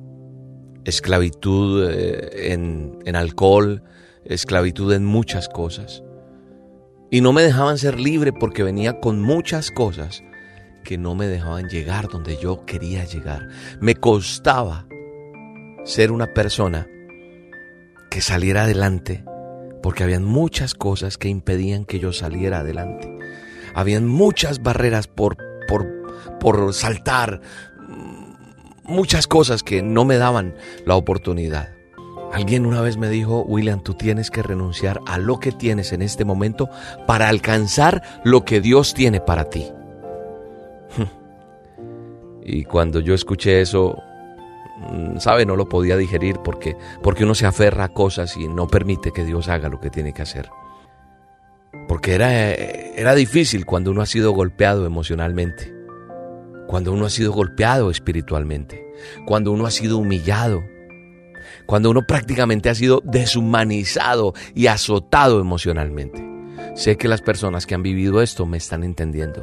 esclavitud 0.84 1.88
eh, 1.90 2.52
en, 2.52 2.98
en 3.04 3.16
alcohol, 3.16 3.82
esclavitud 4.24 4.92
en 4.92 5.04
muchas 5.04 5.48
cosas. 5.48 6.02
Y 7.10 7.20
no 7.20 7.32
me 7.32 7.42
dejaban 7.42 7.78
ser 7.78 8.00
libre 8.00 8.32
porque 8.32 8.62
venía 8.62 9.00
con 9.00 9.20
muchas 9.20 9.70
cosas 9.70 10.22
que 10.84 10.98
no 10.98 11.14
me 11.14 11.26
dejaban 11.26 11.68
llegar 11.68 12.08
donde 12.08 12.36
yo 12.36 12.64
quería 12.64 13.04
llegar. 13.04 13.48
Me 13.80 13.94
costaba 13.94 14.86
ser 15.84 16.12
una 16.12 16.32
persona 16.32 16.86
que 18.10 18.20
saliera 18.20 18.62
adelante 18.64 19.24
porque 19.82 20.04
habían 20.04 20.24
muchas 20.24 20.74
cosas 20.74 21.18
que 21.18 21.28
impedían 21.28 21.84
que 21.84 21.98
yo 22.00 22.12
saliera 22.12 22.60
adelante. 22.60 23.08
Habían 23.74 24.06
muchas 24.06 24.62
barreras 24.62 25.06
por, 25.06 25.36
por, 25.68 25.86
por 26.40 26.72
saltar, 26.72 27.40
muchas 28.88 29.26
cosas 29.26 29.62
que 29.62 29.82
no 29.82 30.04
me 30.04 30.16
daban 30.16 30.54
la 30.84 30.96
oportunidad. 30.96 31.76
Alguien 32.32 32.66
una 32.66 32.80
vez 32.80 32.96
me 32.96 33.08
dijo, 33.08 33.42
William, 33.42 33.82
tú 33.82 33.94
tienes 33.94 34.30
que 34.30 34.42
renunciar 34.42 35.00
a 35.06 35.18
lo 35.18 35.38
que 35.38 35.52
tienes 35.52 35.92
en 35.92 36.02
este 36.02 36.24
momento 36.24 36.68
para 37.06 37.28
alcanzar 37.28 38.02
lo 38.24 38.44
que 38.44 38.60
Dios 38.60 38.94
tiene 38.94 39.20
para 39.20 39.48
ti. 39.50 39.66
Y 42.48 42.62
cuando 42.62 43.00
yo 43.00 43.12
escuché 43.12 43.60
eso, 43.60 44.00
mm, 44.92 45.18
sabe, 45.18 45.44
no 45.44 45.56
lo 45.56 45.68
podía 45.68 45.96
digerir 45.96 46.36
porque, 46.44 46.76
porque 47.02 47.24
uno 47.24 47.34
se 47.34 47.44
aferra 47.44 47.82
a 47.82 47.88
cosas 47.88 48.36
y 48.36 48.46
no 48.46 48.68
permite 48.68 49.10
que 49.10 49.24
Dios 49.24 49.48
haga 49.48 49.68
lo 49.68 49.80
que 49.80 49.90
tiene 49.90 50.12
que 50.12 50.22
hacer. 50.22 50.48
Porque 51.88 52.14
era, 52.14 52.52
era 52.52 53.16
difícil 53.16 53.66
cuando 53.66 53.90
uno 53.90 54.00
ha 54.00 54.06
sido 54.06 54.30
golpeado 54.30 54.86
emocionalmente, 54.86 55.75
cuando 56.66 56.92
uno 56.92 57.06
ha 57.06 57.10
sido 57.10 57.32
golpeado 57.32 57.90
espiritualmente, 57.90 58.86
cuando 59.24 59.52
uno 59.52 59.66
ha 59.66 59.70
sido 59.70 59.98
humillado, 59.98 60.62
cuando 61.66 61.90
uno 61.90 62.02
prácticamente 62.06 62.68
ha 62.68 62.74
sido 62.74 63.00
deshumanizado 63.04 64.34
y 64.54 64.66
azotado 64.66 65.40
emocionalmente. 65.40 66.24
Sé 66.74 66.96
que 66.96 67.08
las 67.08 67.22
personas 67.22 67.66
que 67.66 67.74
han 67.74 67.82
vivido 67.82 68.20
esto 68.20 68.46
me 68.46 68.58
están 68.58 68.84
entendiendo. 68.84 69.40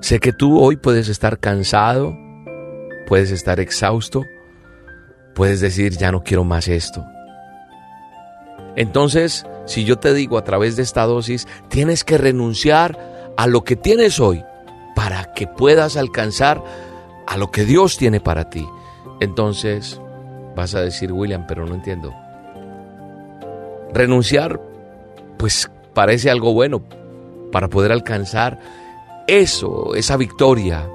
Sé 0.00 0.20
que 0.20 0.32
tú 0.32 0.60
hoy 0.60 0.76
puedes 0.76 1.08
estar 1.08 1.38
cansado, 1.38 2.16
puedes 3.06 3.30
estar 3.30 3.60
exhausto, 3.60 4.24
puedes 5.34 5.60
decir, 5.60 5.96
ya 5.96 6.12
no 6.12 6.22
quiero 6.22 6.44
más 6.44 6.68
esto. 6.68 7.04
Entonces, 8.76 9.46
si 9.64 9.84
yo 9.84 9.96
te 9.96 10.12
digo 10.12 10.38
a 10.38 10.44
través 10.44 10.76
de 10.76 10.82
esta 10.82 11.04
dosis, 11.04 11.46
tienes 11.68 12.04
que 12.04 12.18
renunciar 12.18 13.32
a 13.36 13.46
lo 13.46 13.64
que 13.64 13.74
tienes 13.74 14.20
hoy 14.20 14.44
para 14.96 15.32
que 15.34 15.46
puedas 15.46 15.96
alcanzar 15.96 16.64
a 17.28 17.36
lo 17.36 17.52
que 17.52 17.64
Dios 17.64 17.96
tiene 17.96 18.18
para 18.18 18.50
ti. 18.50 18.66
Entonces, 19.20 20.00
Vas 20.56 20.74
a 20.74 20.80
decir, 20.80 21.12
William, 21.12 21.44
pero 21.46 21.66
no 21.66 21.74
entiendo. 21.74 22.14
Renunciar, 23.92 24.58
pues 25.36 25.70
parece 25.92 26.30
algo 26.30 26.54
bueno 26.54 26.82
para 27.52 27.68
poder 27.68 27.92
alcanzar 27.92 28.58
eso, 29.26 29.94
esa 29.94 30.16
victoria. 30.16 30.88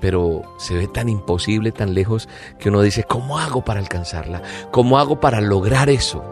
Pero 0.00 0.42
se 0.58 0.74
ve 0.74 0.88
tan 0.88 1.08
imposible, 1.08 1.70
tan 1.70 1.94
lejos, 1.94 2.28
que 2.58 2.68
uno 2.68 2.82
dice, 2.82 3.04
¿cómo 3.04 3.38
hago 3.38 3.64
para 3.64 3.78
alcanzarla? 3.78 4.42
¿Cómo 4.72 4.98
hago 4.98 5.20
para 5.20 5.40
lograr 5.40 5.88
eso? 5.88 6.24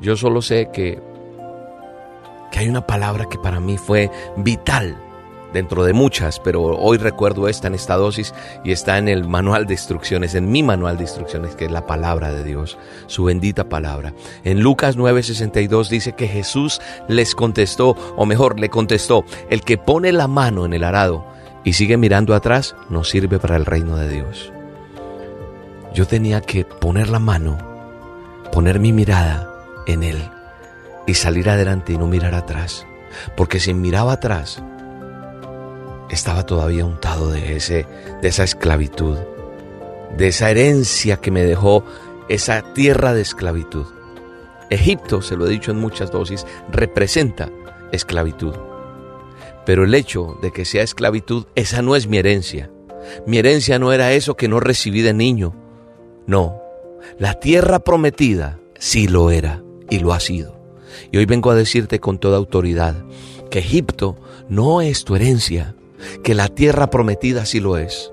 Yo 0.00 0.16
solo 0.16 0.42
sé 0.42 0.70
que, 0.72 1.00
que 2.50 2.60
hay 2.60 2.68
una 2.68 2.86
palabra 2.86 3.26
que 3.26 3.38
para 3.38 3.60
mí 3.60 3.78
fue 3.78 4.10
vital 4.36 4.96
dentro 5.52 5.84
de 5.84 5.92
muchas, 5.92 6.40
pero 6.40 6.62
hoy 6.62 6.98
recuerdo 6.98 7.48
esta 7.48 7.68
en 7.68 7.74
esta 7.74 7.96
dosis 7.96 8.34
y 8.64 8.72
está 8.72 8.98
en 8.98 9.08
el 9.08 9.26
manual 9.26 9.66
de 9.66 9.74
instrucciones, 9.74 10.34
en 10.34 10.50
mi 10.50 10.62
manual 10.62 10.96
de 10.96 11.04
instrucciones, 11.04 11.56
que 11.56 11.66
es 11.66 11.70
la 11.70 11.86
palabra 11.86 12.32
de 12.32 12.44
Dios, 12.44 12.78
su 13.06 13.24
bendita 13.24 13.68
palabra. 13.68 14.14
En 14.44 14.60
Lucas 14.60 14.96
9:62 14.96 15.88
dice 15.88 16.12
que 16.12 16.28
Jesús 16.28 16.80
les 17.08 17.34
contestó, 17.34 17.96
o 18.16 18.26
mejor, 18.26 18.60
le 18.60 18.68
contestó, 18.68 19.24
el 19.50 19.62
que 19.62 19.78
pone 19.78 20.12
la 20.12 20.28
mano 20.28 20.64
en 20.64 20.72
el 20.72 20.84
arado 20.84 21.24
y 21.64 21.72
sigue 21.72 21.96
mirando 21.96 22.34
atrás, 22.34 22.76
no 22.88 23.04
sirve 23.04 23.38
para 23.38 23.56
el 23.56 23.66
reino 23.66 23.96
de 23.96 24.08
Dios. 24.08 24.52
Yo 25.94 26.06
tenía 26.06 26.40
que 26.40 26.64
poner 26.64 27.08
la 27.08 27.18
mano, 27.18 27.58
poner 28.52 28.78
mi 28.78 28.92
mirada 28.92 29.50
en 29.86 30.02
Él 30.02 30.37
y 31.08 31.14
salir 31.14 31.48
adelante 31.48 31.94
y 31.94 31.98
no 31.98 32.06
mirar 32.06 32.34
atrás. 32.34 32.86
Porque 33.34 33.58
si 33.58 33.72
miraba 33.72 34.12
atrás, 34.12 34.62
estaba 36.10 36.44
todavía 36.44 36.84
untado 36.84 37.30
de, 37.30 37.56
ese, 37.56 37.86
de 38.20 38.28
esa 38.28 38.44
esclavitud, 38.44 39.16
de 40.16 40.28
esa 40.28 40.50
herencia 40.50 41.16
que 41.16 41.30
me 41.30 41.44
dejó 41.44 41.82
esa 42.28 42.74
tierra 42.74 43.14
de 43.14 43.22
esclavitud. 43.22 43.86
Egipto, 44.68 45.22
se 45.22 45.36
lo 45.36 45.46
he 45.46 45.50
dicho 45.50 45.70
en 45.70 45.78
muchas 45.78 46.10
dosis, 46.10 46.46
representa 46.70 47.50
esclavitud. 47.90 48.54
Pero 49.64 49.84
el 49.84 49.94
hecho 49.94 50.38
de 50.42 50.52
que 50.52 50.66
sea 50.66 50.82
esclavitud, 50.82 51.46
esa 51.54 51.80
no 51.80 51.96
es 51.96 52.06
mi 52.06 52.18
herencia. 52.18 52.70
Mi 53.26 53.38
herencia 53.38 53.78
no 53.78 53.94
era 53.94 54.12
eso 54.12 54.36
que 54.36 54.48
no 54.48 54.60
recibí 54.60 55.00
de 55.00 55.14
niño. 55.14 55.54
No, 56.26 56.60
la 57.18 57.40
tierra 57.40 57.78
prometida 57.78 58.58
sí 58.78 59.08
lo 59.08 59.30
era 59.30 59.62
y 59.88 60.00
lo 60.00 60.12
ha 60.12 60.20
sido. 60.20 60.57
Y 61.10 61.18
hoy 61.18 61.26
vengo 61.26 61.50
a 61.50 61.54
decirte 61.54 62.00
con 62.00 62.18
toda 62.18 62.36
autoridad 62.36 63.04
que 63.50 63.60
Egipto 63.60 64.16
no 64.48 64.80
es 64.80 65.04
tu 65.04 65.16
herencia, 65.16 65.74
que 66.22 66.34
la 66.34 66.48
tierra 66.48 66.90
prometida 66.90 67.44
sí 67.46 67.60
lo 67.60 67.76
es. 67.76 68.12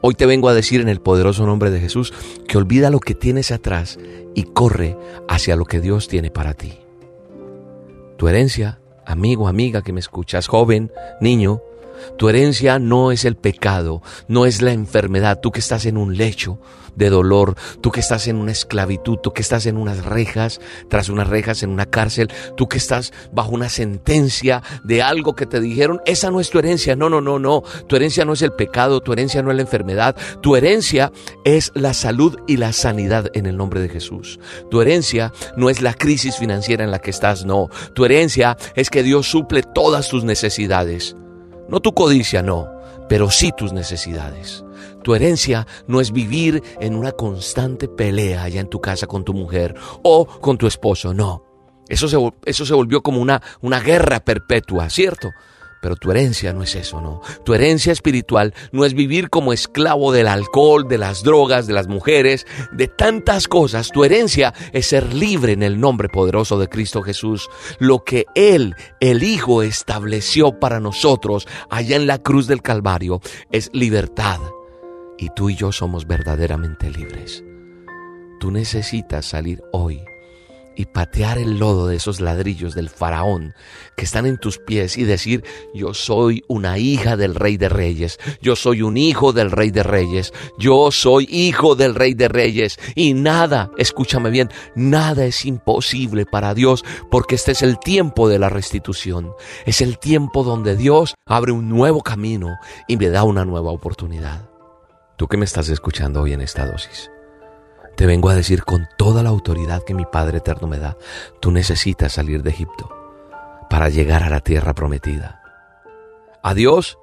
Hoy 0.00 0.14
te 0.14 0.26
vengo 0.26 0.48
a 0.48 0.54
decir 0.54 0.80
en 0.80 0.88
el 0.88 1.00
poderoso 1.00 1.46
nombre 1.46 1.70
de 1.70 1.80
Jesús 1.80 2.12
que 2.46 2.58
olvida 2.58 2.90
lo 2.90 3.00
que 3.00 3.14
tienes 3.14 3.50
atrás 3.50 3.98
y 4.34 4.44
corre 4.44 4.96
hacia 5.28 5.56
lo 5.56 5.64
que 5.64 5.80
Dios 5.80 6.08
tiene 6.08 6.30
para 6.30 6.54
ti. 6.54 6.74
Tu 8.16 8.28
herencia, 8.28 8.78
amigo, 9.04 9.48
amiga 9.48 9.82
que 9.82 9.92
me 9.92 10.00
escuchas, 10.00 10.46
joven, 10.46 10.92
niño, 11.20 11.60
tu 12.18 12.28
herencia 12.28 12.78
no 12.78 13.12
es 13.12 13.24
el 13.24 13.36
pecado, 13.36 14.02
no 14.28 14.46
es 14.46 14.62
la 14.62 14.72
enfermedad, 14.72 15.40
tú 15.40 15.50
que 15.52 15.60
estás 15.60 15.86
en 15.86 15.96
un 15.96 16.16
lecho 16.16 16.58
de 16.96 17.10
dolor, 17.10 17.54
tú 17.80 17.92
que 17.92 18.00
estás 18.00 18.26
en 18.26 18.36
una 18.36 18.52
esclavitud, 18.52 19.18
tú 19.18 19.32
que 19.32 19.42
estás 19.42 19.66
en 19.66 19.76
unas 19.76 20.04
rejas, 20.04 20.60
tras 20.88 21.08
unas 21.08 21.28
rejas 21.28 21.62
en 21.62 21.70
una 21.70 21.86
cárcel, 21.86 22.32
tú 22.56 22.68
que 22.68 22.78
estás 22.78 23.12
bajo 23.32 23.50
una 23.50 23.68
sentencia 23.68 24.62
de 24.82 25.02
algo 25.02 25.34
que 25.34 25.46
te 25.46 25.60
dijeron, 25.60 26.00
esa 26.06 26.30
no 26.30 26.40
es 26.40 26.50
tu 26.50 26.58
herencia, 26.58 26.96
no, 26.96 27.08
no, 27.08 27.20
no, 27.20 27.38
no, 27.38 27.62
tu 27.86 27.96
herencia 27.96 28.24
no 28.24 28.32
es 28.32 28.42
el 28.42 28.52
pecado, 28.52 29.00
tu 29.00 29.12
herencia 29.12 29.42
no 29.42 29.50
es 29.50 29.56
la 29.56 29.62
enfermedad, 29.62 30.16
tu 30.40 30.56
herencia 30.56 31.12
es 31.44 31.70
la 31.74 31.94
salud 31.94 32.38
y 32.46 32.56
la 32.56 32.72
sanidad 32.72 33.30
en 33.34 33.46
el 33.46 33.56
nombre 33.56 33.80
de 33.80 33.88
Jesús. 33.88 34.40
Tu 34.70 34.80
herencia 34.80 35.32
no 35.56 35.70
es 35.70 35.82
la 35.82 35.94
crisis 35.94 36.36
financiera 36.36 36.82
en 36.82 36.90
la 36.90 37.00
que 37.00 37.10
estás, 37.10 37.44
no, 37.44 37.68
tu 37.94 38.04
herencia 38.04 38.56
es 38.74 38.90
que 38.90 39.02
Dios 39.02 39.28
suple 39.30 39.62
todas 39.62 40.08
tus 40.08 40.24
necesidades. 40.24 41.14
No 41.68 41.80
tu 41.80 41.92
codicia, 41.92 42.42
no, 42.42 42.68
pero 43.08 43.30
sí 43.30 43.52
tus 43.56 43.72
necesidades. 43.72 44.64
Tu 45.02 45.14
herencia 45.14 45.66
no 45.86 46.00
es 46.00 46.12
vivir 46.12 46.62
en 46.80 46.94
una 46.94 47.12
constante 47.12 47.88
pelea 47.88 48.42
allá 48.42 48.60
en 48.60 48.68
tu 48.68 48.80
casa 48.80 49.06
con 49.06 49.24
tu 49.24 49.34
mujer 49.34 49.74
o 50.02 50.26
con 50.26 50.58
tu 50.58 50.66
esposo, 50.66 51.14
no. 51.14 51.44
Eso 51.88 52.08
se, 52.08 52.16
eso 52.44 52.66
se 52.66 52.74
volvió 52.74 53.02
como 53.02 53.20
una, 53.20 53.40
una 53.60 53.80
guerra 53.80 54.20
perpetua, 54.20 54.90
¿cierto? 54.90 55.30
Pero 55.86 55.94
tu 55.94 56.10
herencia 56.10 56.52
no 56.52 56.64
es 56.64 56.74
eso, 56.74 57.00
no. 57.00 57.20
Tu 57.44 57.54
herencia 57.54 57.92
espiritual 57.92 58.52
no 58.72 58.84
es 58.84 58.92
vivir 58.92 59.30
como 59.30 59.52
esclavo 59.52 60.10
del 60.10 60.26
alcohol, 60.26 60.88
de 60.88 60.98
las 60.98 61.22
drogas, 61.22 61.68
de 61.68 61.74
las 61.74 61.86
mujeres, 61.86 62.44
de 62.72 62.88
tantas 62.88 63.46
cosas. 63.46 63.90
Tu 63.92 64.02
herencia 64.02 64.52
es 64.72 64.88
ser 64.88 65.14
libre 65.14 65.52
en 65.52 65.62
el 65.62 65.78
nombre 65.78 66.08
poderoso 66.08 66.58
de 66.58 66.66
Cristo 66.66 67.02
Jesús. 67.02 67.48
Lo 67.78 68.02
que 68.02 68.24
Él, 68.34 68.74
el 68.98 69.22
Hijo, 69.22 69.62
estableció 69.62 70.58
para 70.58 70.80
nosotros 70.80 71.46
allá 71.70 71.94
en 71.94 72.08
la 72.08 72.18
cruz 72.18 72.48
del 72.48 72.62
Calvario 72.62 73.20
es 73.52 73.70
libertad. 73.72 74.40
Y 75.18 75.30
tú 75.36 75.50
y 75.50 75.54
yo 75.54 75.70
somos 75.70 76.08
verdaderamente 76.08 76.90
libres. 76.90 77.44
Tú 78.40 78.50
necesitas 78.50 79.24
salir 79.26 79.62
hoy 79.72 80.02
y 80.76 80.86
patear 80.86 81.38
el 81.38 81.58
lodo 81.58 81.88
de 81.88 81.96
esos 81.96 82.20
ladrillos 82.20 82.74
del 82.74 82.90
faraón 82.90 83.54
que 83.96 84.04
están 84.04 84.26
en 84.26 84.38
tus 84.38 84.58
pies 84.58 84.98
y 84.98 85.04
decir, 85.04 85.42
yo 85.74 85.94
soy 85.94 86.44
una 86.48 86.78
hija 86.78 87.16
del 87.16 87.34
rey 87.34 87.56
de 87.56 87.68
reyes, 87.68 88.18
yo 88.40 88.54
soy 88.54 88.82
un 88.82 88.96
hijo 88.96 89.32
del 89.32 89.50
rey 89.50 89.70
de 89.70 89.82
reyes, 89.82 90.32
yo 90.58 90.90
soy 90.92 91.26
hijo 91.30 91.74
del 91.74 91.94
rey 91.94 92.14
de 92.14 92.28
reyes 92.28 92.78
y 92.94 93.14
nada, 93.14 93.70
escúchame 93.78 94.30
bien, 94.30 94.50
nada 94.74 95.24
es 95.24 95.44
imposible 95.46 96.26
para 96.26 96.54
Dios 96.54 96.84
porque 97.10 97.34
este 97.34 97.52
es 97.52 97.62
el 97.62 97.78
tiempo 97.78 98.28
de 98.28 98.38
la 98.38 98.50
restitución, 98.50 99.32
es 99.64 99.80
el 99.80 99.98
tiempo 99.98 100.44
donde 100.44 100.76
Dios 100.76 101.14
abre 101.26 101.52
un 101.52 101.68
nuevo 101.68 102.02
camino 102.02 102.56
y 102.86 102.96
me 102.96 103.08
da 103.08 103.24
una 103.24 103.44
nueva 103.44 103.70
oportunidad. 103.70 104.48
Tú 105.16 105.28
que 105.28 105.38
me 105.38 105.46
estás 105.46 105.70
escuchando 105.70 106.20
hoy 106.20 106.34
en 106.34 106.42
esta 106.42 106.66
dosis. 106.66 107.10
Te 107.96 108.04
vengo 108.04 108.28
a 108.28 108.34
decir 108.34 108.64
con 108.64 108.88
toda 108.98 109.22
la 109.22 109.30
autoridad 109.30 109.82
que 109.82 109.94
mi 109.94 110.04
Padre 110.04 110.38
Eterno 110.38 110.68
me 110.68 110.78
da, 110.78 110.98
tú 111.40 111.50
necesitas 111.50 112.12
salir 112.12 112.42
de 112.42 112.50
Egipto 112.50 112.90
para 113.70 113.88
llegar 113.88 114.22
a 114.22 114.28
la 114.28 114.40
tierra 114.40 114.74
prometida. 114.74 115.40
A 116.42 116.52
Dios 116.52 116.98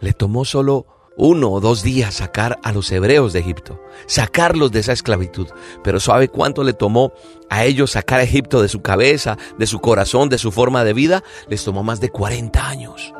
le 0.00 0.12
tomó 0.12 0.44
solo 0.44 0.86
uno 1.16 1.50
o 1.50 1.60
dos 1.60 1.82
días 1.82 2.14
sacar 2.14 2.58
a 2.62 2.72
los 2.72 2.92
hebreos 2.92 3.32
de 3.32 3.40
Egipto, 3.40 3.80
sacarlos 4.06 4.70
de 4.70 4.80
esa 4.80 4.92
esclavitud. 4.92 5.48
Pero 5.82 5.98
¿sabe 5.98 6.28
cuánto 6.28 6.62
le 6.62 6.74
tomó 6.74 7.12
a 7.50 7.64
ellos 7.64 7.92
sacar 7.92 8.20
a 8.20 8.24
Egipto 8.24 8.62
de 8.62 8.68
su 8.68 8.82
cabeza, 8.82 9.36
de 9.58 9.66
su 9.66 9.80
corazón, 9.80 10.28
de 10.28 10.38
su 10.38 10.52
forma 10.52 10.84
de 10.84 10.92
vida? 10.92 11.24
Les 11.48 11.64
tomó 11.64 11.82
más 11.82 12.00
de 12.00 12.10
40 12.10 12.68
años. 12.68 13.12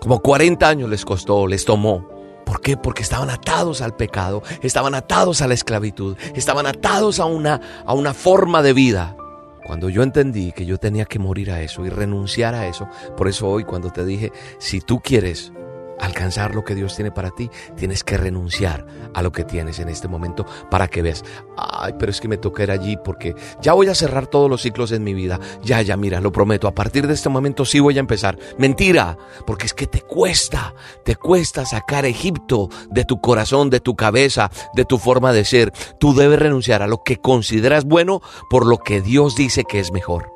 Como 0.00 0.20
40 0.20 0.66
años 0.66 0.88
les 0.88 1.04
costó, 1.04 1.46
les 1.46 1.66
tomó. 1.66 2.19
¿Por 2.44 2.60
qué? 2.60 2.76
Porque 2.76 3.02
estaban 3.02 3.30
atados 3.30 3.80
al 3.80 3.96
pecado, 3.96 4.42
estaban 4.62 4.94
atados 4.94 5.42
a 5.42 5.48
la 5.48 5.54
esclavitud, 5.54 6.16
estaban 6.34 6.66
atados 6.66 7.20
a 7.20 7.24
una, 7.26 7.60
a 7.84 7.94
una 7.94 8.14
forma 8.14 8.62
de 8.62 8.72
vida. 8.72 9.16
Cuando 9.64 9.88
yo 9.88 10.02
entendí 10.02 10.52
que 10.52 10.66
yo 10.66 10.78
tenía 10.78 11.04
que 11.04 11.18
morir 11.18 11.50
a 11.52 11.60
eso 11.60 11.84
y 11.86 11.90
renunciar 11.90 12.54
a 12.54 12.66
eso, 12.66 12.88
por 13.16 13.28
eso 13.28 13.48
hoy 13.48 13.64
cuando 13.64 13.90
te 13.90 14.04
dije, 14.04 14.32
si 14.58 14.80
tú 14.80 15.00
quieres 15.00 15.52
alcanzar 16.00 16.54
lo 16.54 16.64
que 16.64 16.74
Dios 16.74 16.94
tiene 16.96 17.10
para 17.10 17.30
ti, 17.30 17.50
tienes 17.76 18.04
que 18.04 18.16
renunciar 18.16 18.86
a 19.14 19.22
lo 19.22 19.32
que 19.32 19.44
tienes 19.44 19.78
en 19.78 19.88
este 19.88 20.08
momento 20.08 20.46
para 20.70 20.88
que 20.88 21.02
veas, 21.02 21.24
ay, 21.56 21.94
pero 21.98 22.10
es 22.10 22.20
que 22.20 22.28
me 22.28 22.38
toca 22.38 22.62
ir 22.62 22.70
allí 22.70 22.96
porque 23.04 23.34
ya 23.60 23.72
voy 23.72 23.88
a 23.88 23.94
cerrar 23.94 24.26
todos 24.26 24.48
los 24.48 24.62
ciclos 24.62 24.92
en 24.92 25.04
mi 25.04 25.14
vida. 25.14 25.38
Ya, 25.62 25.82
ya, 25.82 25.96
mira, 25.96 26.20
lo 26.20 26.32
prometo, 26.32 26.68
a 26.68 26.74
partir 26.74 27.06
de 27.06 27.14
este 27.14 27.28
momento 27.28 27.64
sí 27.64 27.80
voy 27.80 27.96
a 27.96 28.00
empezar. 28.00 28.38
Mentira, 28.58 29.16
porque 29.46 29.66
es 29.66 29.74
que 29.74 29.86
te 29.86 30.02
cuesta, 30.02 30.74
te 31.04 31.16
cuesta 31.16 31.64
sacar 31.64 32.04
Egipto 32.04 32.68
de 32.90 33.04
tu 33.04 33.20
corazón, 33.20 33.70
de 33.70 33.80
tu 33.80 33.96
cabeza, 33.96 34.50
de 34.74 34.84
tu 34.84 34.98
forma 34.98 35.32
de 35.32 35.44
ser. 35.44 35.72
Tú 35.98 36.14
debes 36.14 36.38
renunciar 36.38 36.82
a 36.82 36.86
lo 36.86 37.02
que 37.02 37.18
consideras 37.18 37.84
bueno 37.84 38.20
por 38.48 38.66
lo 38.66 38.78
que 38.78 39.00
Dios 39.00 39.36
dice 39.36 39.64
que 39.64 39.80
es 39.80 39.92
mejor. 39.92 40.32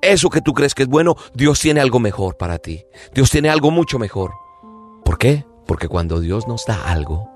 Eso 0.00 0.28
que 0.28 0.42
tú 0.42 0.52
crees 0.52 0.74
que 0.74 0.82
es 0.82 0.88
bueno, 0.88 1.16
Dios 1.32 1.60
tiene 1.60 1.80
algo 1.80 1.98
mejor 1.98 2.36
para 2.36 2.58
ti. 2.58 2.84
Dios 3.14 3.30
tiene 3.30 3.48
algo 3.48 3.70
mucho 3.70 3.98
mejor. 3.98 4.43
¿Por 5.14 5.18
qué? 5.20 5.46
Porque 5.68 5.86
cuando 5.86 6.18
Dios 6.18 6.48
nos 6.48 6.66
da 6.66 6.90
algo, 6.90 7.30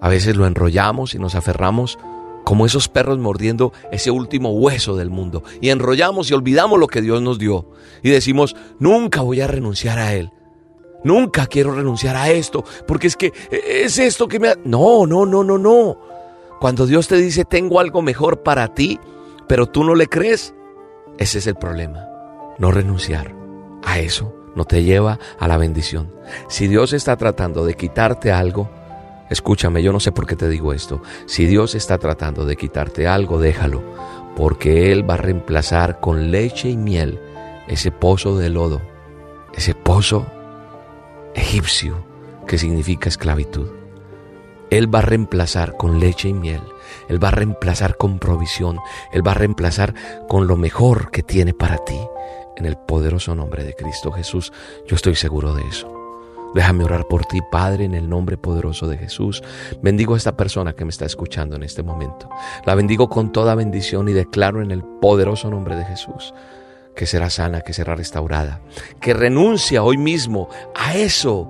a 0.00 0.08
veces 0.08 0.36
lo 0.36 0.46
enrollamos 0.46 1.12
y 1.12 1.18
nos 1.18 1.34
aferramos 1.34 1.98
como 2.44 2.66
esos 2.66 2.88
perros 2.88 3.18
mordiendo 3.18 3.72
ese 3.90 4.12
último 4.12 4.52
hueso 4.52 4.94
del 4.94 5.10
mundo. 5.10 5.42
Y 5.60 5.70
enrollamos 5.70 6.30
y 6.30 6.34
olvidamos 6.34 6.78
lo 6.78 6.86
que 6.86 7.02
Dios 7.02 7.20
nos 7.22 7.40
dio. 7.40 7.68
Y 8.04 8.10
decimos, 8.10 8.54
nunca 8.78 9.22
voy 9.22 9.40
a 9.40 9.48
renunciar 9.48 9.98
a 9.98 10.14
Él. 10.14 10.30
Nunca 11.02 11.48
quiero 11.48 11.74
renunciar 11.74 12.14
a 12.14 12.30
esto, 12.30 12.62
porque 12.86 13.08
es 13.08 13.16
que 13.16 13.32
es 13.50 13.98
esto 13.98 14.28
que 14.28 14.38
me... 14.38 14.50
Ha... 14.50 14.56
No, 14.64 15.04
no, 15.04 15.26
no, 15.26 15.42
no, 15.42 15.58
no. 15.58 15.98
Cuando 16.60 16.86
Dios 16.86 17.08
te 17.08 17.16
dice, 17.16 17.44
tengo 17.44 17.80
algo 17.80 18.02
mejor 18.02 18.44
para 18.44 18.72
ti, 18.72 19.00
pero 19.48 19.66
tú 19.66 19.82
no 19.82 19.96
le 19.96 20.06
crees, 20.06 20.54
ese 21.18 21.38
es 21.38 21.48
el 21.48 21.56
problema. 21.56 22.06
No 22.58 22.70
renunciar 22.70 23.34
a 23.82 23.98
eso 23.98 24.32
no 24.56 24.64
te 24.64 24.82
lleva 24.82 25.20
a 25.38 25.46
la 25.46 25.56
bendición. 25.56 26.12
Si 26.48 26.66
Dios 26.66 26.92
está 26.92 27.16
tratando 27.16 27.64
de 27.64 27.74
quitarte 27.74 28.32
algo, 28.32 28.68
Escúchame, 29.28 29.82
yo 29.82 29.92
no 29.92 29.98
sé 29.98 30.12
por 30.12 30.26
qué 30.26 30.36
te 30.36 30.48
digo 30.48 30.72
esto. 30.72 31.02
Si 31.26 31.46
Dios 31.46 31.74
está 31.74 31.98
tratando 31.98 32.44
de 32.44 32.56
quitarte 32.56 33.08
algo, 33.08 33.40
déjalo, 33.40 33.82
porque 34.36 34.92
Él 34.92 35.08
va 35.08 35.14
a 35.14 35.18
reemplazar 35.18 35.98
con 35.98 36.30
leche 36.30 36.68
y 36.68 36.76
miel 36.76 37.20
ese 37.66 37.90
pozo 37.90 38.38
de 38.38 38.50
lodo, 38.50 38.80
ese 39.52 39.74
pozo 39.74 40.26
egipcio 41.34 42.04
que 42.46 42.56
significa 42.56 43.08
esclavitud. 43.08 43.68
Él 44.70 44.92
va 44.92 45.00
a 45.00 45.02
reemplazar 45.02 45.76
con 45.76 46.00
leche 46.00 46.28
y 46.28 46.34
miel. 46.34 46.62
Él 47.08 47.22
va 47.22 47.28
a 47.28 47.32
reemplazar 47.32 47.96
con 47.96 48.18
provisión. 48.18 48.78
Él 49.12 49.26
va 49.26 49.32
a 49.32 49.34
reemplazar 49.34 49.94
con 50.28 50.46
lo 50.46 50.56
mejor 50.56 51.10
que 51.10 51.22
tiene 51.22 51.54
para 51.54 51.78
ti. 51.84 51.98
En 52.56 52.66
el 52.66 52.76
poderoso 52.76 53.34
nombre 53.34 53.64
de 53.64 53.74
Cristo 53.74 54.12
Jesús, 54.12 54.52
yo 54.86 54.96
estoy 54.96 55.14
seguro 55.14 55.54
de 55.54 55.62
eso. 55.68 55.92
Déjame 56.54 56.84
orar 56.84 57.06
por 57.06 57.26
ti, 57.26 57.40
Padre, 57.50 57.84
en 57.84 57.94
el 57.94 58.08
nombre 58.08 58.38
poderoso 58.38 58.86
de 58.86 58.96
Jesús. 58.96 59.42
Bendigo 59.82 60.14
a 60.14 60.16
esta 60.16 60.36
persona 60.36 60.72
que 60.72 60.84
me 60.84 60.90
está 60.90 61.04
escuchando 61.04 61.56
en 61.56 61.62
este 61.62 61.82
momento. 61.82 62.30
La 62.64 62.74
bendigo 62.74 63.08
con 63.08 63.30
toda 63.30 63.54
bendición 63.54 64.08
y 64.08 64.12
declaro 64.12 64.62
en 64.62 64.70
el 64.70 64.82
poderoso 64.82 65.50
nombre 65.50 65.76
de 65.76 65.84
Jesús 65.84 66.32
que 66.94 67.04
será 67.04 67.28
sana, 67.28 67.60
que 67.60 67.74
será 67.74 67.94
restaurada, 67.94 68.62
que 69.00 69.12
renuncia 69.12 69.82
hoy 69.82 69.98
mismo 69.98 70.48
a 70.74 70.96
eso 70.96 71.46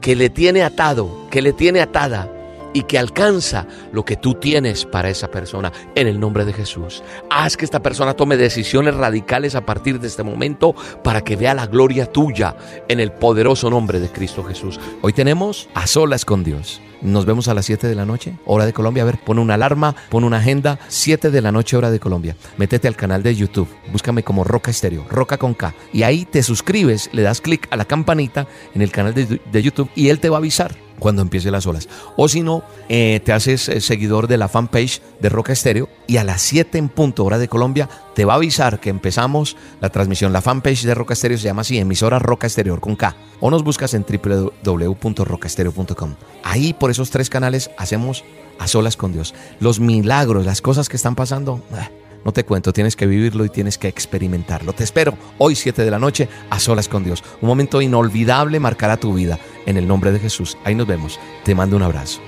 que 0.00 0.16
le 0.16 0.28
tiene 0.28 0.64
atado, 0.64 1.28
que 1.30 1.40
le 1.40 1.52
tiene 1.52 1.80
atada 1.80 2.28
y 2.72 2.82
que 2.82 2.98
alcanza 2.98 3.66
lo 3.92 4.04
que 4.04 4.16
tú 4.16 4.34
tienes 4.34 4.84
para 4.84 5.10
esa 5.10 5.28
persona 5.28 5.72
en 5.94 6.06
el 6.06 6.20
nombre 6.20 6.44
de 6.44 6.52
Jesús. 6.52 7.02
Haz 7.30 7.56
que 7.56 7.64
esta 7.64 7.82
persona 7.82 8.14
tome 8.14 8.36
decisiones 8.36 8.94
radicales 8.94 9.54
a 9.54 9.64
partir 9.66 10.00
de 10.00 10.08
este 10.08 10.22
momento 10.22 10.74
para 11.02 11.22
que 11.22 11.36
vea 11.36 11.54
la 11.54 11.66
gloria 11.66 12.06
tuya 12.06 12.56
en 12.88 13.00
el 13.00 13.12
poderoso 13.12 13.70
nombre 13.70 14.00
de 14.00 14.08
Cristo 14.08 14.44
Jesús. 14.44 14.78
Hoy 15.02 15.12
tenemos 15.12 15.68
a 15.74 15.86
solas 15.86 16.24
con 16.24 16.44
Dios. 16.44 16.80
Nos 17.00 17.26
vemos 17.26 17.46
a 17.46 17.54
las 17.54 17.66
7 17.66 17.86
de 17.86 17.94
la 17.94 18.04
noche, 18.04 18.38
hora 18.44 18.66
de 18.66 18.72
Colombia. 18.72 19.04
A 19.04 19.06
ver, 19.06 19.20
pon 19.24 19.38
una 19.38 19.54
alarma, 19.54 19.94
pon 20.10 20.24
una 20.24 20.38
agenda, 20.38 20.80
7 20.88 21.30
de 21.30 21.40
la 21.40 21.52
noche, 21.52 21.76
hora 21.76 21.92
de 21.92 22.00
Colombia. 22.00 22.34
Métete 22.56 22.88
al 22.88 22.96
canal 22.96 23.22
de 23.22 23.36
YouTube, 23.36 23.68
búscame 23.92 24.24
como 24.24 24.42
Roca 24.42 24.72
Estéreo, 24.72 25.06
Roca 25.08 25.38
con 25.38 25.54
K. 25.54 25.74
Y 25.92 26.02
ahí 26.02 26.24
te 26.24 26.42
suscribes, 26.42 27.08
le 27.12 27.22
das 27.22 27.40
clic 27.40 27.68
a 27.70 27.76
la 27.76 27.84
campanita 27.84 28.48
en 28.74 28.82
el 28.82 28.90
canal 28.90 29.14
de, 29.14 29.40
de 29.40 29.62
YouTube 29.62 29.90
y 29.94 30.08
él 30.08 30.18
te 30.18 30.28
va 30.28 30.36
a 30.36 30.38
avisar 30.38 30.87
cuando 30.98 31.22
empiece 31.22 31.50
las 31.50 31.66
olas. 31.66 31.88
O 32.16 32.28
si 32.28 32.42
no, 32.42 32.62
eh, 32.88 33.20
te 33.24 33.32
haces 33.32 33.68
eh, 33.68 33.80
seguidor 33.80 34.28
de 34.28 34.36
la 34.36 34.48
fanpage 34.48 35.00
de 35.20 35.28
Roca 35.28 35.52
Estéreo 35.52 35.88
y 36.06 36.18
a 36.18 36.24
las 36.24 36.42
7 36.42 36.78
en 36.78 36.88
punto 36.88 37.24
hora 37.24 37.38
de 37.38 37.48
Colombia 37.48 37.88
te 38.14 38.24
va 38.24 38.34
a 38.34 38.36
avisar 38.36 38.78
que 38.80 38.90
empezamos 38.90 39.56
la 39.80 39.90
transmisión. 39.90 40.32
La 40.32 40.42
fanpage 40.42 40.84
de 40.84 40.94
Roca 40.94 41.14
Estéreo 41.14 41.38
se 41.38 41.44
llama 41.44 41.62
así, 41.62 41.78
emisora 41.78 42.18
Roca 42.18 42.46
Exterior 42.46 42.80
con 42.80 42.96
K. 42.96 43.14
O 43.40 43.50
nos 43.50 43.62
buscas 43.62 43.94
en 43.94 44.04
www.rocaestereo.com. 44.04 46.14
Ahí 46.42 46.72
por 46.72 46.90
esos 46.90 47.10
tres 47.10 47.30
canales 47.30 47.70
hacemos 47.78 48.24
a 48.58 48.66
solas 48.66 48.96
con 48.96 49.12
Dios. 49.12 49.34
Los 49.60 49.78
milagros, 49.80 50.44
las 50.44 50.60
cosas 50.60 50.88
que 50.88 50.96
están 50.96 51.14
pasando. 51.14 51.62
eh, 51.72 51.88
no 52.24 52.32
te 52.32 52.44
cuento, 52.44 52.72
tienes 52.72 52.96
que 52.96 53.06
vivirlo 53.06 53.44
y 53.44 53.48
tienes 53.48 53.78
que 53.78 53.88
experimentarlo. 53.88 54.72
Te 54.72 54.84
espero 54.84 55.16
hoy 55.38 55.54
7 55.54 55.84
de 55.84 55.90
la 55.90 55.98
noche 55.98 56.28
a 56.50 56.58
solas 56.58 56.88
con 56.88 57.04
Dios. 57.04 57.22
Un 57.40 57.48
momento 57.48 57.80
inolvidable 57.80 58.60
marcará 58.60 58.96
tu 58.96 59.14
vida. 59.14 59.38
En 59.68 59.76
el 59.76 59.86
nombre 59.86 60.12
de 60.12 60.18
Jesús. 60.18 60.56
Ahí 60.64 60.74
nos 60.74 60.86
vemos. 60.86 61.20
Te 61.44 61.54
mando 61.54 61.76
un 61.76 61.82
abrazo. 61.82 62.22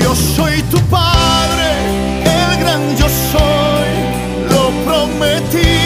Yo 0.00 0.14
soy 0.14 0.62
tu 0.70 0.80
padre, 0.86 1.68
el 2.24 2.60
gran 2.60 2.96
yo 2.96 3.06
soy, 3.30 4.48
lo 4.48 4.70
prometido 4.86 5.77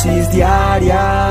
dosis 0.00 0.32
diaria 0.32 1.29